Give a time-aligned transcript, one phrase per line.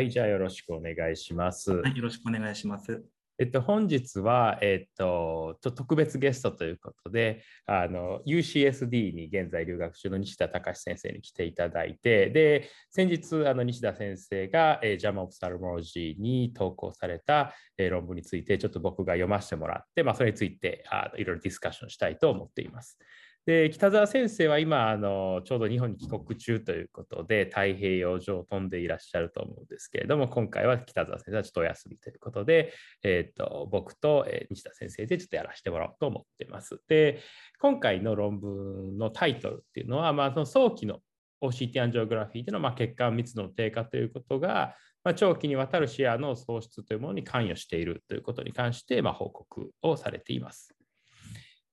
[0.00, 1.72] はい、じゃあよろしくお願いします。
[1.72, 3.04] はい、よろしくお願いします。
[3.38, 22.98] えっと、本日は、えっと、と特別ゲストということで、あの UCSD に現在留学中の西田隆先生に来ていただいて、で、先日、あの西田先生が、えー、ジャマ・オプサルモロジーに投稿された、えー、論文について、ちょっと僕が読ませてもらって、まあ、それについてあいろいろディスカッションしたいと思っています。
[23.46, 32.72] で北澤先生は今あの、ちょうど日本に帰国中ということで、太平洋上を飛んでいらっしゃると思うんですけれども、今回は北澤先生はちょっとお休みということで、
[33.02, 36.80] えーと、僕と、え西田先生でちょっとやらせてもらおうと思ってます。
[36.86, 37.20] で、
[37.58, 41.00] 今回の論文のタイトルっていうのは、まあ、その早期の
[41.42, 50.74] OCT アンジオグラフィーでの、まあ、血管密度の低下ということが、まあ、長期にわたる視野の喪失というものに関与しているということに関して、まあ、報告をされています。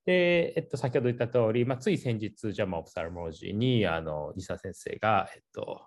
[0.07, 5.81] で、えっと、先ほど言った通り、まあ、つい先日、ジャマ・オプサルモロジーに、あの、西田先生が、えっと、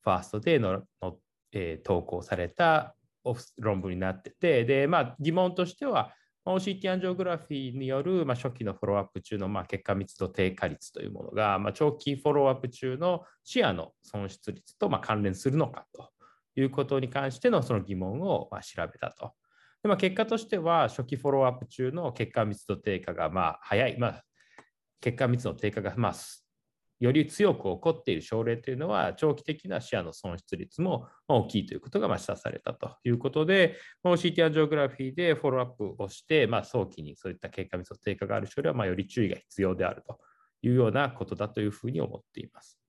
[0.00, 1.18] ファーストでのの、
[1.52, 2.96] えー、投稿された
[3.58, 6.12] 論文になってて、で、まあ、疑問としては、
[6.44, 16.10] OCT アンジオグラフィーによる、まあ、初期のフォローアップ中の、まあ、血管密度低下率というものが、まあ、長期フォローアップ中の視野の損失率と、まあ、関連するのかと
[16.56, 19.34] いうことに関してのその疑問を、まあ、調べたと。
[19.82, 24.24] でまあ、結果としては、初期フォローアップ中の血管密度低下がまあ早い、まあ、
[25.00, 26.14] 血管密度低下がまあ
[27.02, 40.20] より強く起こっている症例というのは、長期的な視野の損失率も大きいということが示唆されたということで、CT アンジオグラフィーでフォローアップをして、まあ、早期にそういった血管密度低下がある症例はまより注意が必要であると
[40.62, 42.81] いうようなことだというふうに思っています。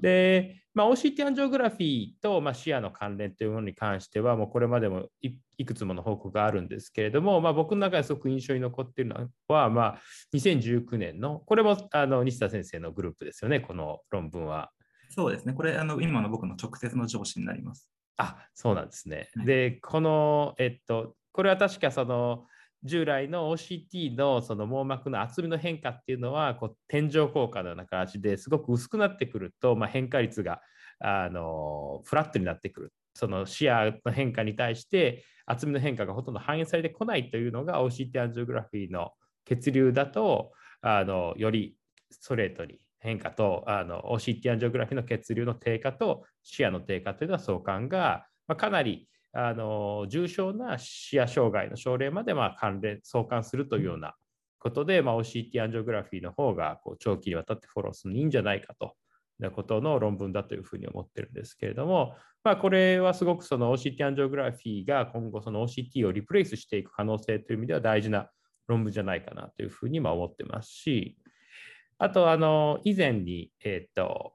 [0.00, 10.00] で、まあ、OCT アンジオグラフィーと、まあ、視野の関連というものに関しては、もうこれまでもいくつもの報告があるんですけれども、まあ、僕の中ですごく印象に残っているのは、まあ、
[10.34, 14.70] 2019年の、これもあの西田先生のグループですよね、この論文は。
[15.10, 17.88] そうですね、これ、あの今の僕の直接の上司になります。
[18.16, 19.28] あそうなんですね。
[19.36, 22.46] はい、で、この、えっと、これは確かその、
[22.84, 30.60] 従来の OCT のその網膜の厚みの変化っていうのはこう天井効果のような形ですごく薄くなってくると、まあ、変化率が
[31.00, 32.92] あのフラットになってくる。
[33.16, 39.12] その視野の変化に対して厚みの変化がほとんど反映されてこないというのが OCT アンジオグラフィーの
[39.44, 41.76] 血流だとあのより
[42.10, 54.14] ストレートに変化とあの OCT アンジオグラフィーの血流の低下と視野の低下というのは相関が、まあ、かなりあの重症な視野障害の症例までま関連相関するというような
[54.60, 58.94] ことで、まあ、OCT アンジオグラフィーの方がこう長期にわたってフォローするのいいんじゃないかと
[59.42, 62.14] いうことの論文だというふうに思ってるんですけれども、
[62.44, 68.30] まあ、これはすごくその OCT アンジオグラフィーが今後その OCT をリプレイスしていく可能性という意味では大事な
[68.68, 71.18] 論文じゃないかなというふうに思ってますし、
[71.98, 74.34] あと、あの、以前に、えっ、と、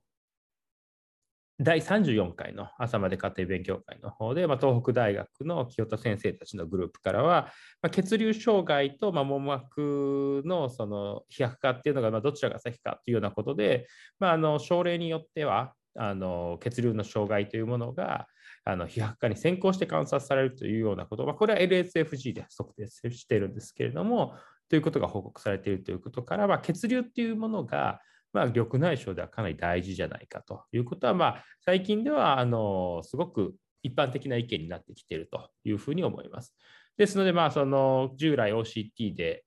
[1.62, 7.50] 第34回の朝まで家庭勉強会の方で、まあ、東北大学の清田先生たちのグループからは、
[7.82, 13.88] まあ、血流障害と、まあ、網膜のその飛躍化っていうのが、まあ、どちらが先かというようなことで、
[14.20, 18.28] まあ、あの症例によってはあの血流の障害というものが
[18.64, 24.36] あの飛躍化に先行して観察されるというようなこと、まあ、これは LSFG で測定しているんですけれども、
[24.70, 28.00] ということが報告されているということから、まあ、血流っていうものが、
[28.34, 36.56] まあ、緑内障ではかなり大事じゃないかということは、まあ、最近ではあのすごく一般的な意見になってきているというふうに思います。
[36.98, 39.44] ですので、まあ、その従来 OCT で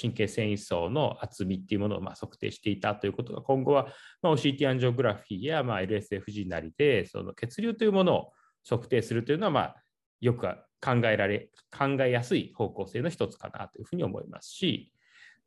[0.00, 3.88] 神経繊維層の厚みっていうものをま測定していたということが今後は、
[4.22, 8.32] ま OCT アンジオグラフィーやま LSFG なりでその血流というものを
[8.68, 9.76] 測定するというのはまあ
[10.20, 10.46] よく
[10.80, 14.92] 考えられ考えやすい方向性の一つかなというふうに思いますし、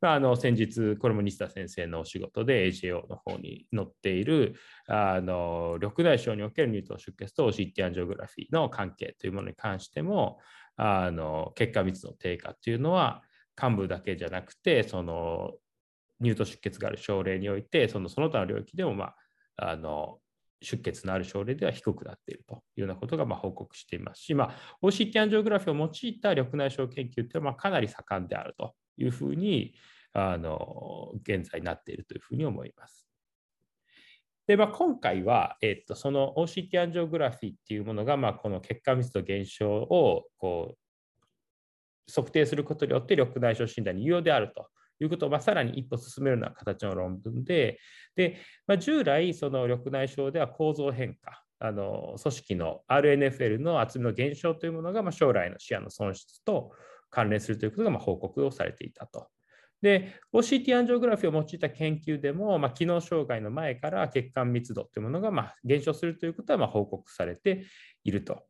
[0.02, 4.54] あ、の先日、これも西田先生のお仕事で AJO の方に載っている
[4.86, 10.38] あの緑内障における乳頭出血と CT アンジオグラフィーの関係というものに関しても
[10.76, 13.22] あの血管密度の低下というのは
[13.60, 15.52] 幹部だけじゃなくてその
[16.22, 19.12] 乳頭出血がある症例においてそのその他の領域でも、ま
[19.56, 20.18] あ、あの
[20.62, 29.74] 出血のある症例では低くなっているというようなことがま報告していますし、まあ、OCT アンジオグラフィーを用いた緑内障研究というのはかなり盛んであるというふうに
[30.12, 33.06] あの現在になっているというふうに思います。
[34.46, 44.66] でまあ、今回は、えっと、その OCT アンジオグラフィーっていうものが、まあ、この血管密度減少をこう測定することによって緑内障診断に有用であると
[44.98, 47.78] いうことを、まあ、さらに一歩進めるような形の論文で、
[48.16, 56.72] でまあ、従来、その緑内障では構造変化、あの組織の RNFL の厚みの減少というものが、まあ、将来の視野の損失と
[57.10, 59.28] 関連するということがまあ報告をされていたと。
[59.82, 67.64] で、OCT アンジオグラフィーを用いた研究でも、まあ、機能障害の前から血管密度というものがまあ減少するということはまあ報告されて
[68.04, 68.42] いると。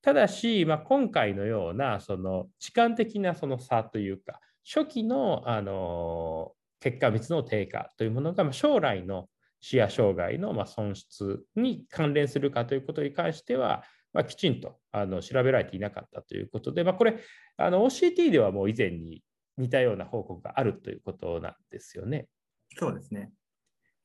[0.00, 9.28] ただし、まあ、今回のようなその時間的なその差というか、初期のあの血管密度の低下というものが将来の
[9.60, 13.82] 視野障害のま損失に関連するかということに関しては、
[14.12, 17.18] まあ、きちんとあの調べられていなかったということで、まあ、これ
[17.56, 19.22] あの OCT ではもう以前に
[19.58, 22.28] 似たような報告があるということなんですよね。
[22.76, 23.30] そうですね。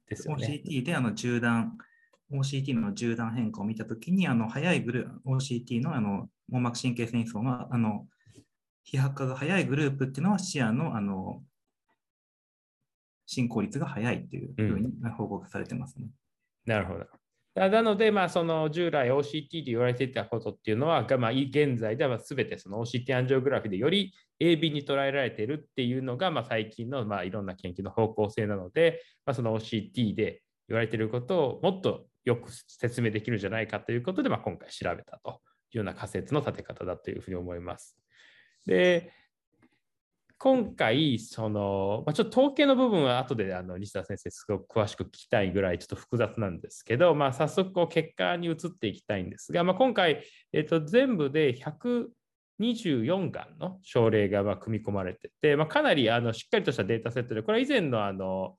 [0.10, 0.62] ですよね。
[0.66, 1.78] OCT であの縦断、
[2.32, 8.08] OCT の縦断変化を見たときに、あの速いグループ、OCT のあの網膜神経線層のあの
[8.84, 11.42] 非白化が早いグループっていうのは視野のあの
[13.26, 16.06] 進行率が早いっていうふうに報告されてますね。
[16.06, 17.06] うん、なるほど。
[17.56, 35.42] なので、まあ、その従来 OCT で言われていたことっていうのは、まあ、現在では全てその OCT アンジオグラフィでより鋭敏に捉えられているっていうのが、まあ、最近の、まあ、いろんな研究の方向性なので、まあ、その OCT で言われていることをもっとよく説明できるんじゃないかということで、まあ、今回調べたと
[35.74, 37.98] いうような仮説の立て方だというふうに思います。
[38.66, 39.12] で、
[40.38, 58.56] 今回、その、まあ、ちょっと統計の部分は後であの西田先生、すごく詳しく聞きたいぐらいちょっと複雑なんですけど、まあ、早速こう結果に移っていきたいんですが、まあ、今回、えっと、全部で124がんの症例がま組み込まれてて、まあ、かなりあのしっかりとしたデータセットで、これは以前のあの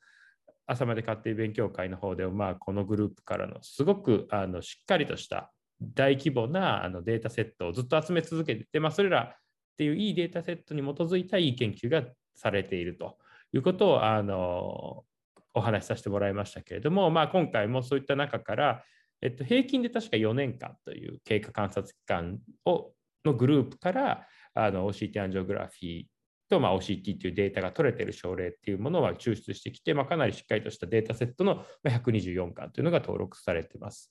[0.67, 9.37] 朝まで家庭勉強会の方でまあこのグループからのすごくあのしっかりとした大規模なあのデータセットをずっと集め続けてて、まあ、それら
[9.75, 12.05] っていういいデータセットに基づいたいい研究が
[12.35, 13.19] されていると
[13.53, 15.05] いうことをあの
[15.53, 18.85] お話しさせてもらいましたけれども、まあ、今回もそういった中から、
[19.21, 22.93] えっと、平均で確か4年間という経過観察期間を
[23.25, 26.05] のグループからあの OCT アンジオグラフィー
[26.49, 34.11] と、まあ、OCT というデータが取れている症例っていうものは抽出してきて、まあ、かなりしっかりとしたデータセットの124巻というのが登録されています。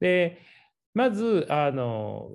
[0.00, 0.38] で
[0.94, 2.32] まずあの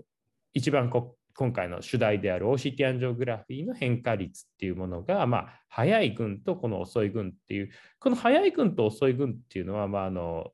[0.54, 7.70] 一番こ今回の主題である OCT アンジオグラフィーの変化率っていうものが、まあ、早い群とこの遅い群っていう、
[8.00, 10.48] この早い群と遅い群っていうのは、まあ、あの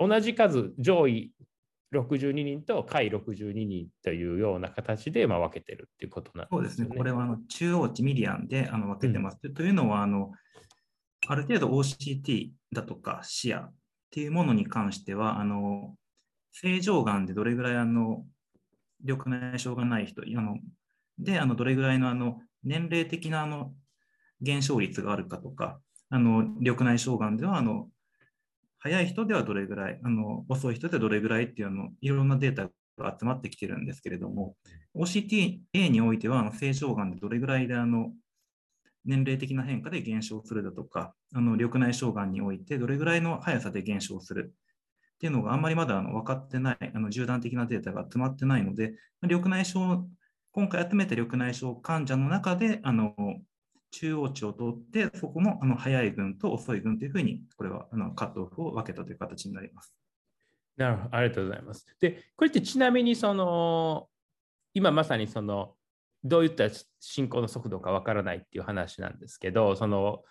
[0.00, 1.34] 同じ数、上位
[1.94, 6.56] 62人と下位62人というような形でまあ分けてるっていうことなんですね。
[6.56, 6.96] そうですね。
[6.96, 9.38] これはあの中央値ミディアンであの分けてます。
[9.42, 10.32] うん、というのはあの、
[11.28, 13.74] ある程度 OCT だとか視野っ
[14.10, 15.94] ていうものに関しては、あの
[16.52, 18.24] 正常がんでどれぐらいあの
[19.04, 20.58] 緑内障がない人あの。
[21.18, 23.72] であのどれぐらいのあの年齢的なあの
[24.40, 25.78] 減少率があるかとか、
[26.10, 27.88] あの緑内障眼ではあの
[28.78, 32.68] 早い人ではどれぐらい、あの遅い人ではどれぐらいっていうのいろんなデータ
[32.98, 34.56] が集まってきてるんですけれども、
[34.96, 38.12] OCTA においてはあの正常眼でどれぐらいであの
[39.04, 44.52] 年齢的な変化で減少するだとか、あの緑内障眼においてどれぐらいの速さで減少する。
[45.24, 48.92] っていうのがあんまりまだあの分かってない、あの縦断的なデータが集まってないので、
[49.22, 50.02] 緑内障、
[50.52, 53.14] 今回集めた緑内障患者の中で、あの
[53.90, 59.94] 中央値を通って、そこのあの早い群と遅い群というふうに、これはあのカットオフを分けたという形になります。
[60.76, 61.86] なるほど、ありがとうございます。
[61.98, 64.08] で、これってちなみに、その、
[64.74, 65.74] 今まさにその、
[66.22, 66.64] どういった
[67.00, 70.22] 進行の速度かわからないっていう話なんですけど、その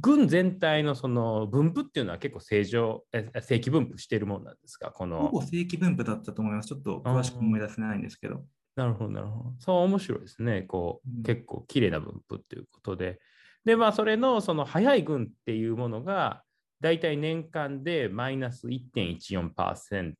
[0.00, 4.90] 軍全体のその分布っていうのは結構正常、正規分布しているものなんですか？
[4.90, 6.68] このほぼ正規分布だったと思います。
[6.68, 8.44] ちょっと詳しく思い出せないんですけど。
[8.74, 9.52] なるほど、なるほど。
[9.58, 10.62] そう面白いですね。
[10.62, 13.20] こう、うん、結構綺麗な分布っていうことで。
[13.64, 16.42] で、まあ、それのその早い群っていうものが、
[16.80, 20.14] だいたい年間でマイナス1.14%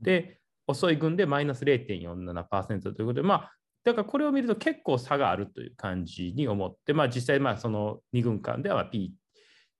[0.00, 3.52] で、遅い群でマイナス0.47%ということで、まあ、
[3.84, 9.14] だからこれを見ると結構差があるという感じに思って、まあ、実際まあその2軍間では P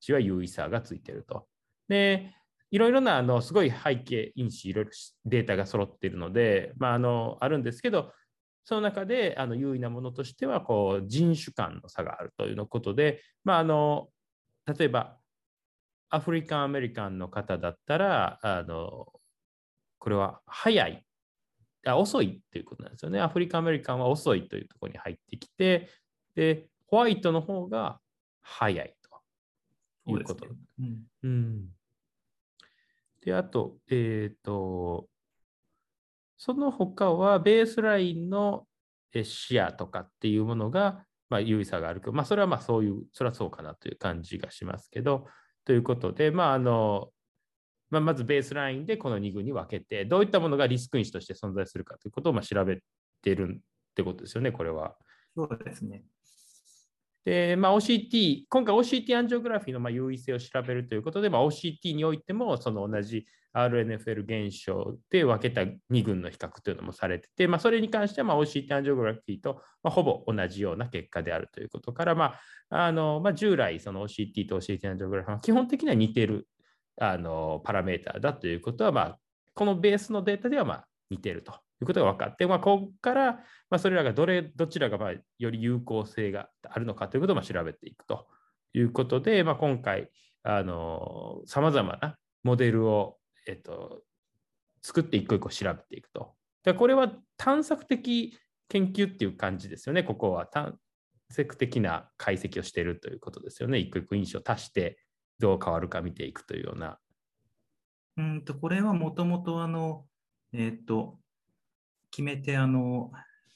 [0.01, 1.47] 値は優位差がついていると。
[1.89, 2.35] で、
[2.71, 4.91] いろいろなあのすごい背景因子、いろいろ
[5.27, 8.13] データが揃っているので、まあ、あのあるんですけど、
[8.65, 14.09] その中であの優位なものとしてはこう人種間の差があるということで、まあ、あの
[14.79, 15.17] 例えば
[16.11, 19.07] アフリカン・アメリカンの方だったらあの
[19.99, 21.05] これは早い
[21.87, 23.21] あ遅いっていうことなんですよね。
[23.21, 25.89] アフリカ・アメリカンは遅いというところに入ってきて、
[26.35, 28.01] で、ホワイトの方が
[28.43, 30.47] 早いということ。
[30.47, 31.69] うね、うん、うん、
[33.25, 35.09] で、あと、えっ、ー、と、
[36.37, 38.67] その他はベースラインの
[39.13, 45.27] 視野とかっていうものが、まあ、優位差があるけど、まあ、それはまあそういう、それはそうかなという感じがしますけど、
[45.65, 47.11] ということで、まあ、あの、
[47.91, 52.79] まあ、まずベースラインでこの2群に分けて、どういったものがリスク因子として存在するかということをまあ調べ
[53.23, 53.63] てるっ
[53.95, 54.97] てことですよね、これは。
[55.37, 56.05] そうですね。
[57.25, 72.37] で、まあ、OCT、今回 OCT アンジオグラフィーのまあ優位性を調べるということで、まあ、OCT においてもその同じ RNFL 現象で分けた2群の比較というのもされてて、まあ、それに関してはまあ OCT アンジオグラフィーとまあほぼ同じような結果であるということから、ま
[72.71, 76.47] ああのまあ、従来その OCT と OCT アンジオグラフィーは基本的には似てる
[76.99, 79.19] あのパラメータだということは、まあ、
[79.55, 88.27] このベースのデータではま似ているということが分かって、まあ、ここから、ま、それらがどれどちらがまより有効性があるのかということをま調べていくと
[88.75, 90.11] いうことで、まあ、今回
[90.45, 94.03] さまざまなモデルを、えっと、
[94.83, 96.35] 作って一個一個調べていくと。
[96.65, 98.37] でこれは探索的
[98.69, 100.47] 研究っていう感じですよね、ここは。
[100.47, 100.79] 探
[101.31, 103.79] 索的な解析をしているということですよね。
[103.79, 104.99] 一個一個印象を足して
[105.41, 106.99] どう変わるか見ていくというような。
[108.17, 110.05] うんとこれはもともとあの、
[110.53, 111.19] えっ、と、
[112.11, 113.11] 決めて、あの、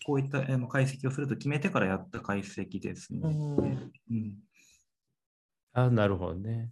[0.05, 3.21] こういったあの解析をすると決めてからやった解析ですね。
[4.11, 4.35] うん、
[5.73, 6.71] あなるほどね。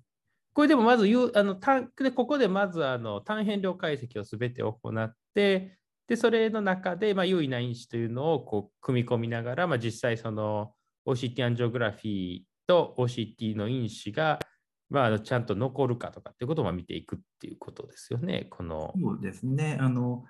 [0.53, 10.75] これでもまずあの単でここでまずあの単変量解析をすべて行ってでそれの中でまあ優位な因子というのをこう組み込みながら、まあ、実際その
[11.07, 14.39] OCT アンジオグラフィーと OCT の因子が
[14.93, 18.47] まあ、ちゃんと残るかとかっていうことを見ていくっていうことですよね。
[18.51, 18.93] この。
[19.01, 19.79] そうですね。
[19.81, 20.25] あの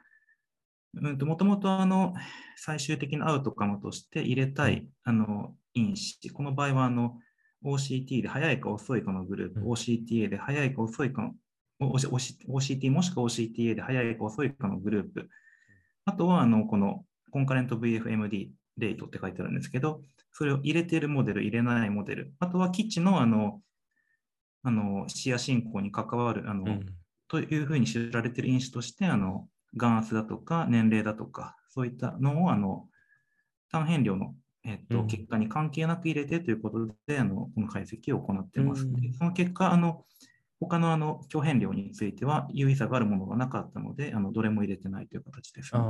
[0.94, 2.14] うんと、もともとあの
[2.56, 7.18] 最終的なアウトカムとして入れたい、あの因子、この場合はあの
[7.64, 11.34] OCT で早いか遅いかのグループ、うん、OCTA で早いか遅いかの
[11.80, 15.28] OCT もしくは OCTA で早いか遅いかのグループ、
[16.04, 20.02] あとはあのこのコンカレント VFMD レートって書いてあるんですけど、
[20.32, 23.60] それを入れているモデル、入れないモデル、あとは基地のあの
[24.62, 26.86] あの視野進行に関わるあの、うん、
[27.28, 32.86] というふうに知られている因子としてあの眼圧だとか年齢だとか、そういったのをあの
[33.70, 40.04] 単変量の、えっと、うん、結果に関係なく入れてということで、あのこの解析を行っています、うん、その結果、あの
[40.60, 45.80] 他のあの強変量については優位差があるものがなかったので、あのどれも入れてないという形です、ね、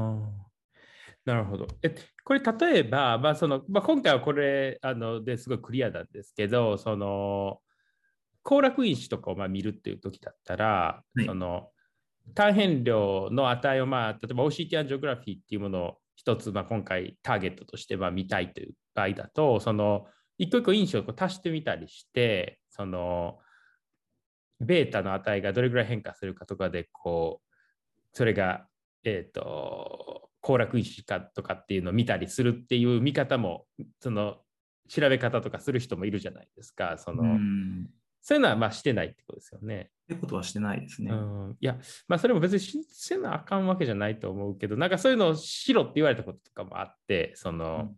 [1.24, 1.66] なるほど。
[1.82, 7.58] えこれ例えば、まあそのまあ、今回はこれあのですごいクリアなんですけど、その
[8.42, 11.68] 行楽因子とかをまあ見るっていう時だったら、はい、その
[12.34, 20.06] 単変量の値を、まあ、例えば OCT アンジオグラフィーっていうものを一つ、まあ、今回ターゲットとしてまあ見たいという場合だと、その
[20.38, 23.38] 一個一個因子をこう足してみたりして、その
[24.60, 27.56] ベータの値がどれぐらい変化するかとかで、こう、
[28.12, 28.66] それが、
[29.04, 33.66] えっ、ー、と、行楽因子かとかっていうのを見たりするっていう見方も、
[34.00, 34.38] その
[34.88, 36.96] 調べ方とかする人もいるじゃないですか。
[36.98, 37.38] その、
[38.22, 39.90] そういうのはまあしてないってことですよね。
[40.04, 41.10] ってことはしてないですね。
[41.10, 41.76] うん、いや、
[42.06, 47.92] まあそれも別にしてなあかんわけじゃないと思うけど、なんかそういうのをしろって言われたこととかもあって、その、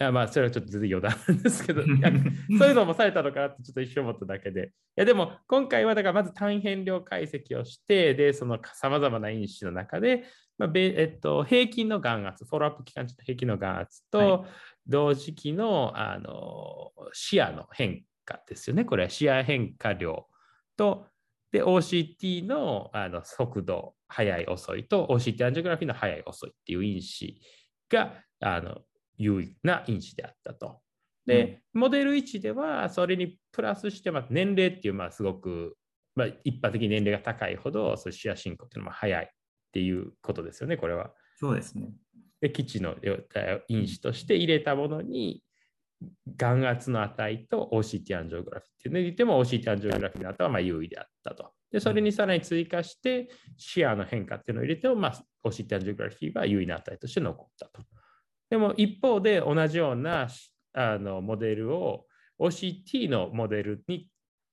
[0.00, 1.82] うん、まあそれはちょっと全然余談なんですけど、
[2.58, 4.66] そういうのもされたのかなってちょっと一瞬思っただけで。
[4.66, 10.24] いやでも今回はだからまず単変量解析をして、で、そのさまざまな因子の中で、
[10.58, 14.46] まあえっと、平均の眼圧、フォローアップ期間中の平均の眼圧と、
[14.86, 18.84] 同時期のあの視野の変化ですよね。
[18.84, 20.26] これは視野変化量
[20.76, 21.06] と、
[21.50, 27.40] で、OCT のあの速度、速い遅いと、OCT アンジオグラフィーの速い遅いっていう因子
[27.88, 28.78] があの
[29.16, 30.80] 優位な因子であったと。
[31.26, 35.76] で、うん、モデル1ではそれにプラスして、まあ、年齢っていう、まあ、すごく、
[36.14, 39.28] まあ、一般的に年齢が高いほど、視野進行っていうのも速いっ
[39.72, 41.12] ていうことですよね、これは。
[41.36, 41.92] そうですね。
[42.40, 42.96] で、基地の
[43.68, 45.42] 因子として入れたものに、
[46.36, 51.52] 眼圧の値と OCT アンジオグラフィーっていうのを言っても OCT アンジオグラフィーの値はま優位であったと。
[51.70, 57.82] で、それにさらに追加して視野の変化っていうのを入れても、まあ、OCT アンジオグラフィーは優位な値として残ったと。
[58.50, 60.28] でも一方で同じような
[60.74, 62.04] あのモデルを
[62.38, 64.08] OCT のモデルに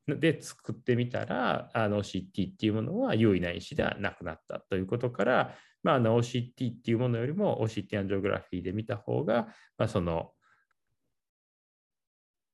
[0.08, 10.32] で作ってみたら、あの OCT っていうものは優位な因子ではなくなったということから、まあ、あの OCT っていうものよりも OCT アンジオグラフィーで見た方が、まあ、その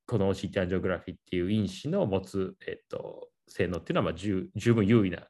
[0.07, 5.27] この OCT アンジオグラフィーっていう因子の持つ、えっと、性能っていうのはまあ十十分優位な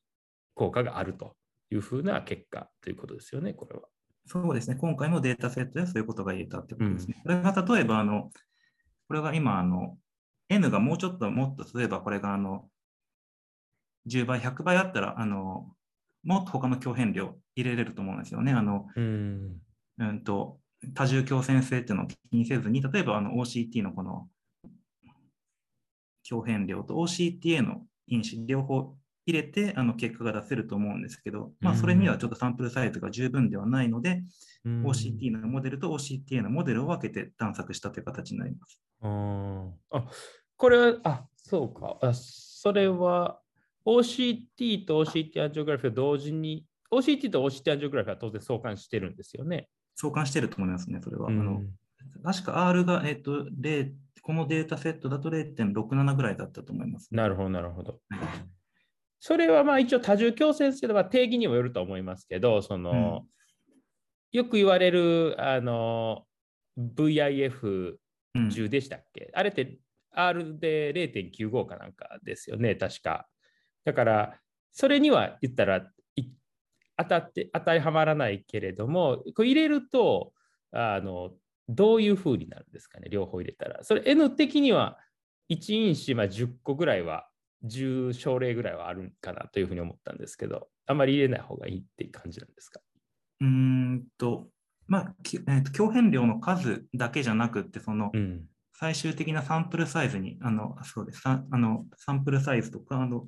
[0.54, 1.36] 効果があると
[1.72, 3.84] いうふうな結果ということですよね、これは。
[4.26, 7.16] そうですね、今回のデータセットでそういうことが言えたってことですね。
[7.18, 8.32] うん、これが例えばあの、
[9.08, 9.98] これが今あの、
[10.50, 12.70] N がもうちょっともっと、例えばこれがあの
[14.08, 15.74] 10倍、100倍あったら、あの
[16.24, 18.52] もっと他の強変量入れれると思うんですよね。
[18.52, 19.62] あのうん、
[20.00, 20.60] うんと
[20.94, 24.28] 多重強線性っていうのを気にせずに、例えばあの OCT のこの
[26.26, 28.96] 強変量と OCTA の因子両方
[29.28, 34.24] 入れてあの結果が出せると思うんですけど、まあ、それにはちょっとサンプルサイズが十分ではないので、
[34.66, 38.80] うん、OCT のモデルと OCTA のモデルを分けて探索したという形になります。
[39.02, 40.06] うんあ
[40.58, 42.14] これは、あそうかあ。
[42.14, 43.40] それは
[43.86, 49.68] OCT と OCT アンジオグラフィーを同時に、OCT と OCT アンジオグラフィーは当然相関してるんですよね。
[49.96, 51.28] 相関してると思いますね、それは。
[51.28, 51.62] うんあの
[52.24, 53.92] 確か R が、えっと0
[54.26, 57.14] このデータセットだと0.67ぐらいだったと思います。
[57.14, 58.00] なるほど、なるほど。
[58.10, 58.56] はい
[59.20, 63.26] それはまあ一応多重強制性では定義にもよると思いますけど、その、
[64.32, 66.26] よく言われるあの
[66.78, 67.96] VIF10
[68.36, 69.80] うんでしたっけ、あれって
[70.12, 73.28] R で0.95かなんかですよね、確か。
[73.84, 74.40] だから、
[74.72, 75.78] それには言ったら
[76.16, 76.24] い
[76.96, 80.34] 当たって当てはまらないけれども、これ入れると
[80.72, 81.32] あの
[81.70, 83.84] どういうふうになるんですかね、両方入れたら。
[83.84, 85.00] それ N 的には
[85.50, 87.30] 1因子、まあ、10個ぐらいは、
[87.64, 92.82] 10症例ぐらいはあるかなというふうに思ったんですけど、あまり入れない方がいいっていう感じなんですか？
[93.42, 94.50] うーんと、
[94.88, 98.50] まあ、きえーと強変量の数だけじゃなくって、そのうん。
[98.74, 103.28] 最終的なサンプルサイズに、あの、そうです、さあのサンプルサイズとか、あの、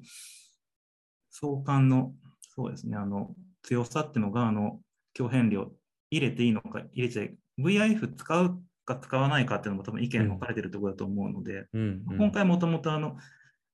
[1.29, 4.81] 相関の、そうですね、あの、強さっていうのが、あの、
[5.13, 5.71] 強変量
[6.11, 13.17] 入れていいのか、入れちゃい、VIF 使うか使わないかっていうのも多分意見分かれてるところだと思うので、うんうん今回もともとあの、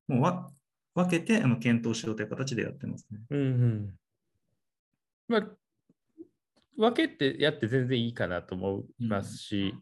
[0.08, 0.50] もうわ
[0.96, 3.20] 分けてあの検討しようという形でやってますね。
[3.30, 3.96] うんうん。
[5.28, 5.48] まあ、
[6.78, 9.74] 分けてやって全然いいかなと思いますし、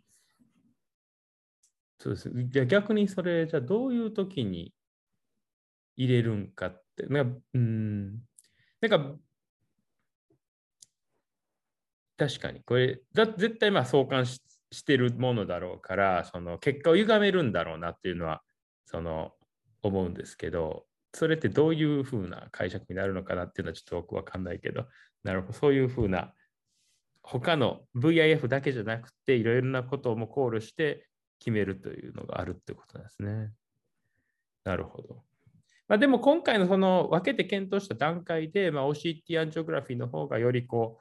[1.99, 2.29] そうです。
[2.29, 4.73] いや逆にそれ、じゃあどういう時に
[5.97, 8.11] 入れるんかって、なんか、うん、
[8.81, 9.15] なんか、
[12.17, 14.41] 確かに、これ、だ絶対まあ相関し
[14.71, 18.41] してるものだろうから、その結果を歪めるんだろうなっていうのは、
[18.85, 19.33] その、
[19.83, 24.87] 思うんですけど、それってどういうふうな解釈になるのかなっていうのはちょっと僕わかんないけど、
[25.23, 26.33] なるほど、そういうふうな、
[27.23, 31.07] 他の VIF だけじゃなくて、いろいろなことも考慮して
[31.39, 33.51] 決めるというのがあるってことですね。
[34.63, 35.23] なるほど。
[35.87, 40.99] まあ、でも今回のその分けて検討した段階で、まあ、OCT アンジオグラフィーの方がよりこ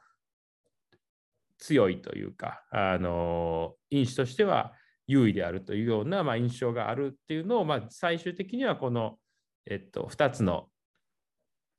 [1.61, 4.73] 強いというか、あの因子としては
[5.07, 9.17] 優位であるというような、まあ、印象があるっていうのを、まあ、最終的にはこの、
[9.65, 10.67] えっと、2つの、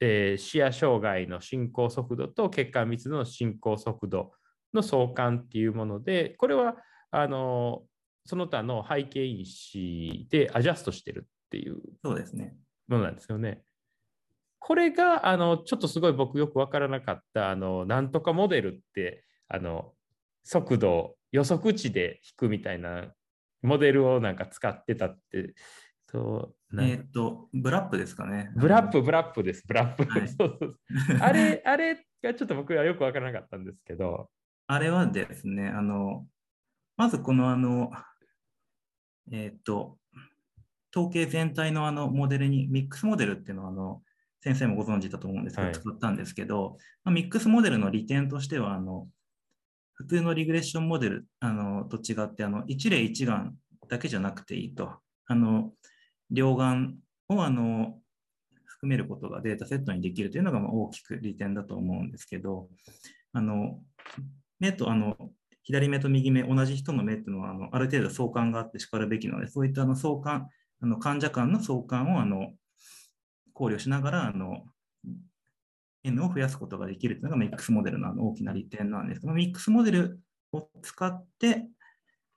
[0.00, 4.32] えー視野障害の進行速度と血管密度の進行速度
[4.72, 6.76] の相関っていうもので、これは
[7.10, 7.82] あの
[8.24, 12.56] その他の背景因子でアジャストしてるっていうそうですね。
[12.88, 13.62] ものなんですよね。
[14.58, 19.92] これがあのちょっとすごい僕よく分からなかったあのなんとかモデルってあの
[20.44, 23.12] 速度を予測値で引くみたいな
[23.62, 25.54] モデルをなんか使ってたって
[26.10, 28.50] そうえーっと、ブラップですかね。
[28.56, 29.62] ブラップブラップです。
[29.66, 30.28] ブラップ、はい。
[30.28, 31.18] そうそうそう。
[31.20, 34.30] あれあれがちょっと僕はよく分からなかったんですけど。
[34.66, 36.26] あれはですね、あの、
[36.96, 37.90] まずこのあの、
[39.30, 39.98] えーっと、
[40.94, 44.02] 統計全体のあのモデルに、ミックスモデルっていうのはあの、
[44.40, 45.74] 先生もご存知だと思うんですけど、はい。
[45.74, 49.08] 使ったんですけど、まあミックスモデルの利点としては、あの、
[49.94, 53.54] 普通のリグレッションモデルあのと違って、あの、一例一眼
[53.88, 54.94] だけじゃなくていいと。
[55.26, 55.72] あの、
[56.30, 56.96] 両眼
[57.28, 57.98] をあの
[58.64, 62.68] 含めることがデータセットにできるというのがま大きく利点だと思うんですけど、
[63.32, 63.80] あの
[64.58, 65.16] 目とあの
[65.62, 70.48] 左目と右目、同じ人の目っていうのはあのある程度相関があってしかるべきなので、そういったあの相関、
[70.80, 72.52] あの患者間の相関をあの
[73.52, 74.64] 考慮しながらあの
[76.04, 80.20] N を増やすことができるというのがミックスモデルのあの大きな利点なんですけど、ミックスモデル
[80.52, 81.66] を使って、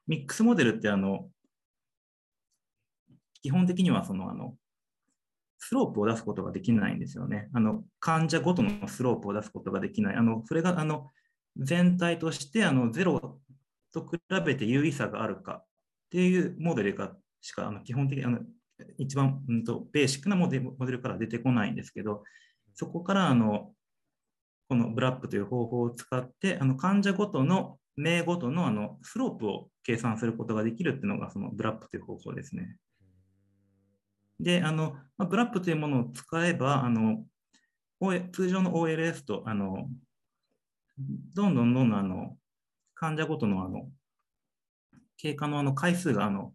[0.07, 1.29] ミックスモデルってあの
[3.41, 4.55] 基本的にはそのあの
[5.57, 7.49] スロープを出すことができないんですよね。
[7.53, 10.15] あの患者ごとのスロープを出すことができない。
[10.15, 11.09] あのそれがあの
[11.57, 13.39] 全体としてあのゼロ
[13.91, 15.65] と比べて有意差があるかっ
[16.11, 18.39] ていうモデルがしかあの基本的にあの
[18.97, 22.23] 一番、うん、とベーシックなモデルから出てこないんですけど、
[22.75, 23.71] そこからあの
[24.69, 32.77] このブラップという方法を使って、あの患者ごとの名ごとのあのスロープを計算することができるっていうのがそのブラップという方法ですね。
[34.39, 37.23] で、あの、まあブラップというものを使えば、あの、
[37.99, 39.87] O- 通常の OLS と、あの、
[40.97, 42.37] どんどんどんどんあの、
[42.95, 43.89] 患者ごとのあの、
[45.17, 46.53] 経過のあの回数が、あの、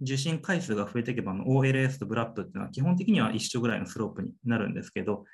[0.00, 5.24] 受診回数が増えていけば、OLS とブラップっていうのは基本的には一緒ぐらいのスロープになるんですけど、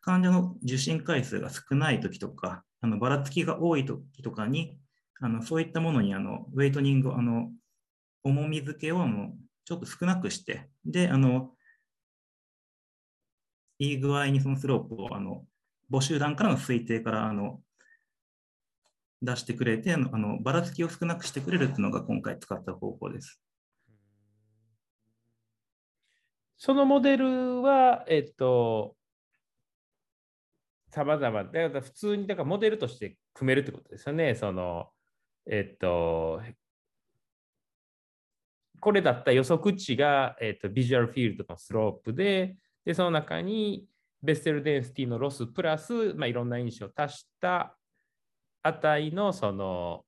[0.00, 4.78] 患者の受診回数が少ないときとか、あのばらつきが多いときとかに、
[5.20, 7.50] あのそういったものにあのウェイトニング、あの
[8.22, 9.32] 重み付けをあの
[9.68, 11.50] ちょっと少なくして、で、あの、
[13.78, 15.44] いい具合にそのスロープを、あの、
[15.90, 17.60] 母集団からの推定から、あの、
[19.20, 23.42] 出してくれて、あのばらつきを少なくしてくれるっていうのが今回使った方法です。
[26.58, 28.96] そのモデルは、えっと、
[30.90, 34.34] さまざま、だから普通にだからモデルとして組めるってことですよね。
[34.34, 34.88] その、
[35.46, 36.42] えっと、
[38.80, 43.86] これだった予測値が、えっと、ビジュアルフィールドのスロープで、で、その中に
[44.22, 47.76] ベステルデンシティのロスプラス、まあ、いろんな因子を足した
[48.64, 50.04] 値のその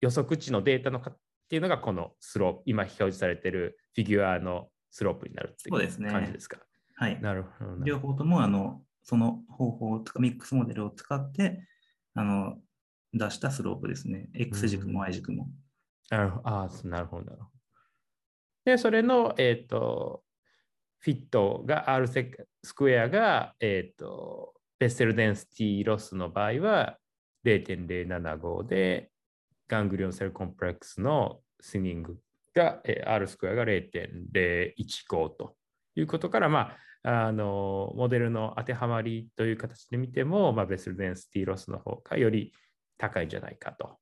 [0.00, 1.16] 予測値のデータのかっ
[1.50, 6.58] ていうのがこのスロープ、今表示されているフィギュアのスロープになるっていう感じですか？
[6.58, 7.20] すね、はい。
[7.20, 7.84] なるほど。
[7.84, 11.66] 両方ともあのその方法とかミックスモデルを使って
[12.14, 12.56] あの
[13.12, 14.28] 出したスロープですね。
[14.34, 15.48] X 軸も Y 軸も。
[16.10, 16.48] なるほど。
[16.48, 17.50] あなるほど。
[18.64, 20.22] で、それの、えっ、ー、と、
[20.98, 22.30] フィットが R セ
[22.62, 26.98] スクエアが、えっ、ー、と、ベッセルデンシティロスの場合は
[27.44, 29.10] 0.075で、
[29.68, 32.18] ガングリオンセルコンプレックスのスニング
[32.54, 34.74] が、えー、R スクエアが0.015
[35.08, 35.56] と
[35.96, 42.52] いうことから、まあ、あのモデルの当てはまりという形で見ても、まあ、ベスルデンシティロスの方がより
[42.98, 43.98] 高いんじゃないかと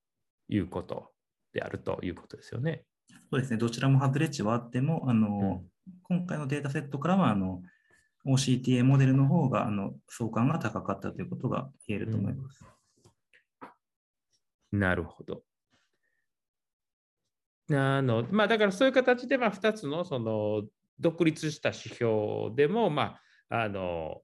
[0.48, 1.10] いうこと
[1.52, 2.84] であるということですよね。
[3.30, 7.62] そうですね、どちらも外れ値はあっても、あの、うん、今回のデータセットからはあの
[8.26, 12.64] OCTA モデルの方があの相関が高かったということが言えると思います。
[14.72, 15.42] うん、なるほど。
[17.70, 20.62] あのまあ、だからそういう形で、まあ、2つのその
[20.98, 23.18] 独立した指標でも、ま
[23.50, 24.22] あ、あの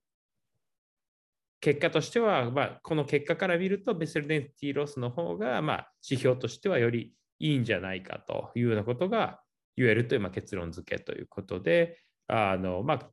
[1.61, 9.40] 結果としては、まあ、この結果から見るとベセルデンティロスの方が、まあ、指標としてはよりいいんじゃないかというようなことが
[9.76, 13.11] 言えるという、まあ、結論付けということで、あのまあ、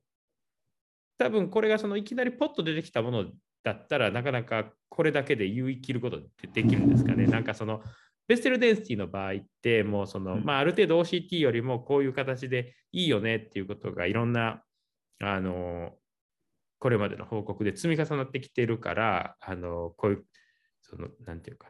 [1.18, 3.26] 多分これがそのいきなりポッと出てきたもの
[3.64, 7.28] だったらなかなかこれだけで言い切ることってできるんですかね。
[7.28, 7.82] なんかその
[8.28, 14.62] ベステルデンシティの場合ってもうその、まあ、ある程度 OCT よりもこういう形でいいよねっていうことがいろんな
[15.22, 15.92] あの
[16.80, 20.26] これまでの報告で積み重なってきてるからあのこういう
[20.82, 21.68] そのなんていうか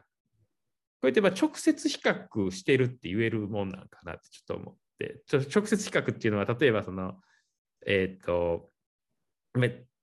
[1.02, 7.14] こうやって直接比較してるって言えるもんなんかなってちょっと思って、ちょ直接比較っていうのは、例えばその、
[7.84, 8.70] えっ、ー、と、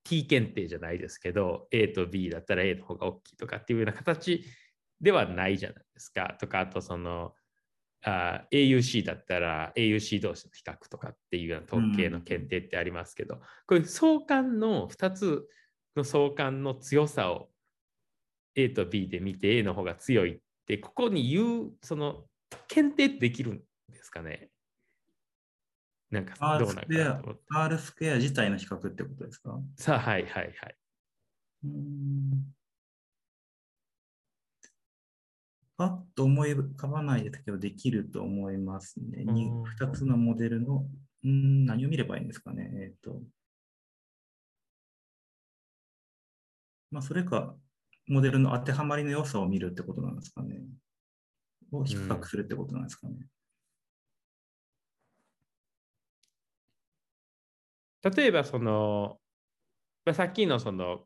[0.04, 4.44] T 検定じゃないですけど、A と B だったら A の方が大きいとかっていうような形
[5.02, 6.36] ではないじゃないですか。
[6.40, 7.34] とか、あとその、
[8.02, 15.48] あ AUC だったら AUC 同士の比較とかっていうような統計の検定ってありますけど、うん、これ相関の2つ
[15.98, 17.50] の相関の強さを
[18.56, 22.26] A と B で見て A の方が強いで、ここに言う、その、
[22.68, 23.58] 検定できるん
[23.92, 24.50] ですかね
[26.12, 26.86] なんかどうなん
[27.22, 29.60] か R スクエア自体の比較ってことですか？
[29.76, 30.76] さあ、はいはいはい。
[31.66, 32.54] うん
[35.80, 39.24] パッと思い浮かばないですけど、できると思いますね。
[39.24, 40.86] 2つのモデルの、
[41.26, 42.70] ん何を見ればいいんですかね。
[42.74, 43.22] えっ、ー、と。
[46.92, 47.56] まあ、それか、
[48.08, 50.60] モデルの当てはまりの良さを見るってことなんですかね。
[51.72, 53.16] を比較するってことなんですかね。
[58.04, 59.18] うん、例えばその、
[60.14, 61.06] さっきのその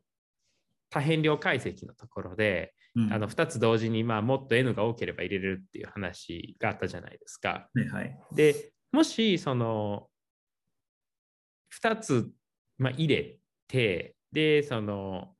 [0.90, 7.68] 多変量解析のところで、うん、あの2つ同時にまあもっと N が多ければ入れれるっていう話があったじゃないですか。
[7.74, 10.08] はいはい、でもしその
[11.82, 12.30] 2つ、
[12.78, 15.34] まあ、入れてでその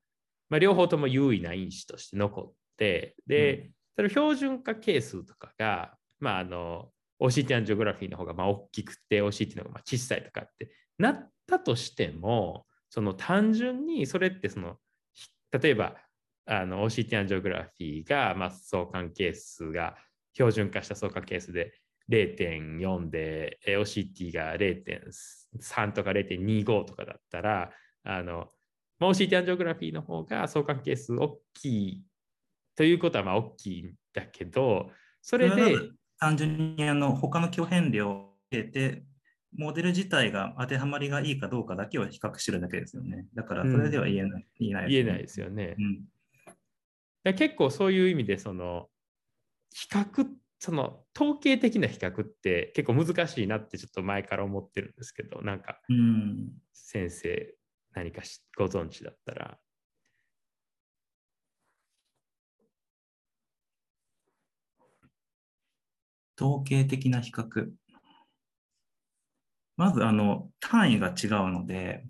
[0.54, 6.90] まあ、両方とも優位な因子として残って、で、それ標準化係数とかが、まあ、あの、
[7.20, 14.76] OCT アンジオグラフィーの方がまあ大きくて、OCT の方がまあ小さいとかってなったとしても、その単純にそれってその、
[15.50, 15.96] 例えば、
[16.46, 19.96] あの OCT アンジオグラフィーが、まあ、相関係数が
[20.32, 21.72] 標準化した相関係数で
[22.10, 27.70] 0.4で OCT が0.3とか0.25とかだったら
[28.04, 28.48] あの
[28.98, 32.02] まあ、OCT アンジオグラフィーの方が相関係数大きい
[32.76, 34.90] ということはまあ大きいんだけど、
[35.22, 35.76] それで。
[36.16, 39.04] 単純にあの他の巨変量を入れて、
[39.56, 43.26] モデル自体が当てはまりがいいかどうかだけを比較してるだけですよね。
[43.34, 44.42] だからそれでは言えない。
[44.42, 45.74] うん、言えない、ね、言えないですよね。
[45.78, 46.04] うん、
[47.32, 48.88] 結構そういう意味で、その
[49.72, 50.26] 比較、
[50.58, 55.80] その統計的な比較って結構難しいなってちょっと前から思ってるんですけど、なんか
[56.72, 57.54] 先生
[57.94, 58.22] 何か
[58.56, 59.58] ご存知だったら。
[66.40, 67.70] 統計的な比較。
[69.76, 72.04] まず、あの、単位が違うので、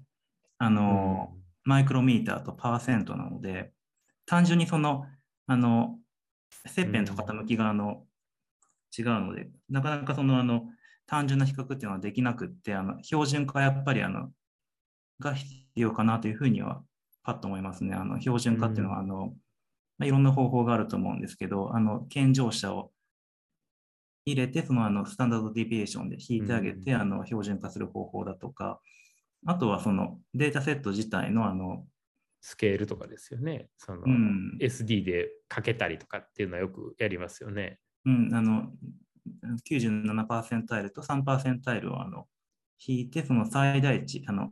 [0.59, 3.72] あの、うん、マイクロミーターとパーセントなので、
[4.27, 5.07] 単純にその、
[5.47, 5.99] あの、
[6.67, 8.05] 切片と傾きがあの、
[8.97, 10.65] 違うので、なかなかその、あの、
[11.07, 14.31] 単純な比較っていうのはできなくって、あの標準化やっぱりあの
[15.21, 16.83] が必要かなというふうには
[17.23, 17.95] パッと思いますね。
[17.95, 19.35] あの標準化っていうのは、あの
[19.99, 22.91] まあ、いろんな方法があると思うんですけど、あの健常者を
[24.27, 28.81] 入れて、そのあのスタンダードディビエーションで引いてあげて、うん、あの標準化する方法だとか、
[29.47, 31.85] あとはそのデータセット自体のあの
[32.47, 33.69] スケールとかですよね。
[33.79, 37.79] その、うん、SD でかけたりとかっていうのはよくやりますよね。
[38.05, 38.71] うん、あの
[39.67, 42.27] 97%タイルと3%タイルをあの
[42.87, 44.51] 引いて、その最大値、あの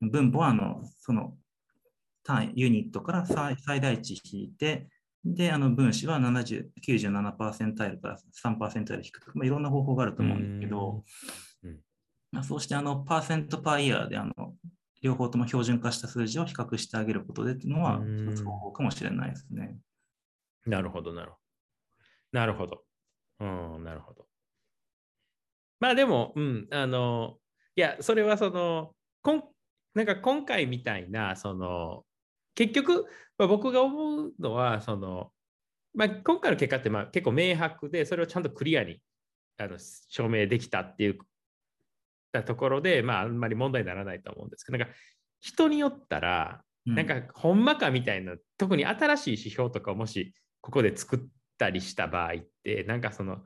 [0.00, 1.36] 分母はあのその
[2.22, 4.86] 単位、ユニットから最大値引いて、
[5.24, 11.02] で、あの分子は70 97%タイルから3%タイル引くとか、まあ、いろんな方法があると思うんですけど、
[12.30, 14.54] まあ、そうしてあのパーセントパーイヤーであの
[15.00, 18.00] 両方とも標準化した数字を比較してあげることでっていうのは、
[18.44, 19.76] 方法かもしれないですね。
[20.66, 22.38] なるほど、なるほど。
[22.38, 22.84] なるほど。
[23.40, 23.44] う
[23.78, 24.26] ん、なるほど。
[25.80, 27.38] まあでも、うん、あの、
[27.76, 29.42] いや、それはその、こん
[29.94, 32.04] なんか今回みたいな、その、
[32.54, 33.06] 結局、
[33.38, 35.32] まあ、僕が思うのは、その、
[35.94, 39.00] まあ、今回の結果ってまあ結構明白で、それをちゃんとクリアに
[39.58, 41.18] あの証明できたっていう
[42.32, 44.94] たところで、まあ、あんまり問題にならないと思うんですけど、なんか
[45.40, 51.20] 人によったら、なんかほんまかみたいな、特に新しい指標とかをもしここで作っ
[51.58, 53.38] たりした場合って、なんかその、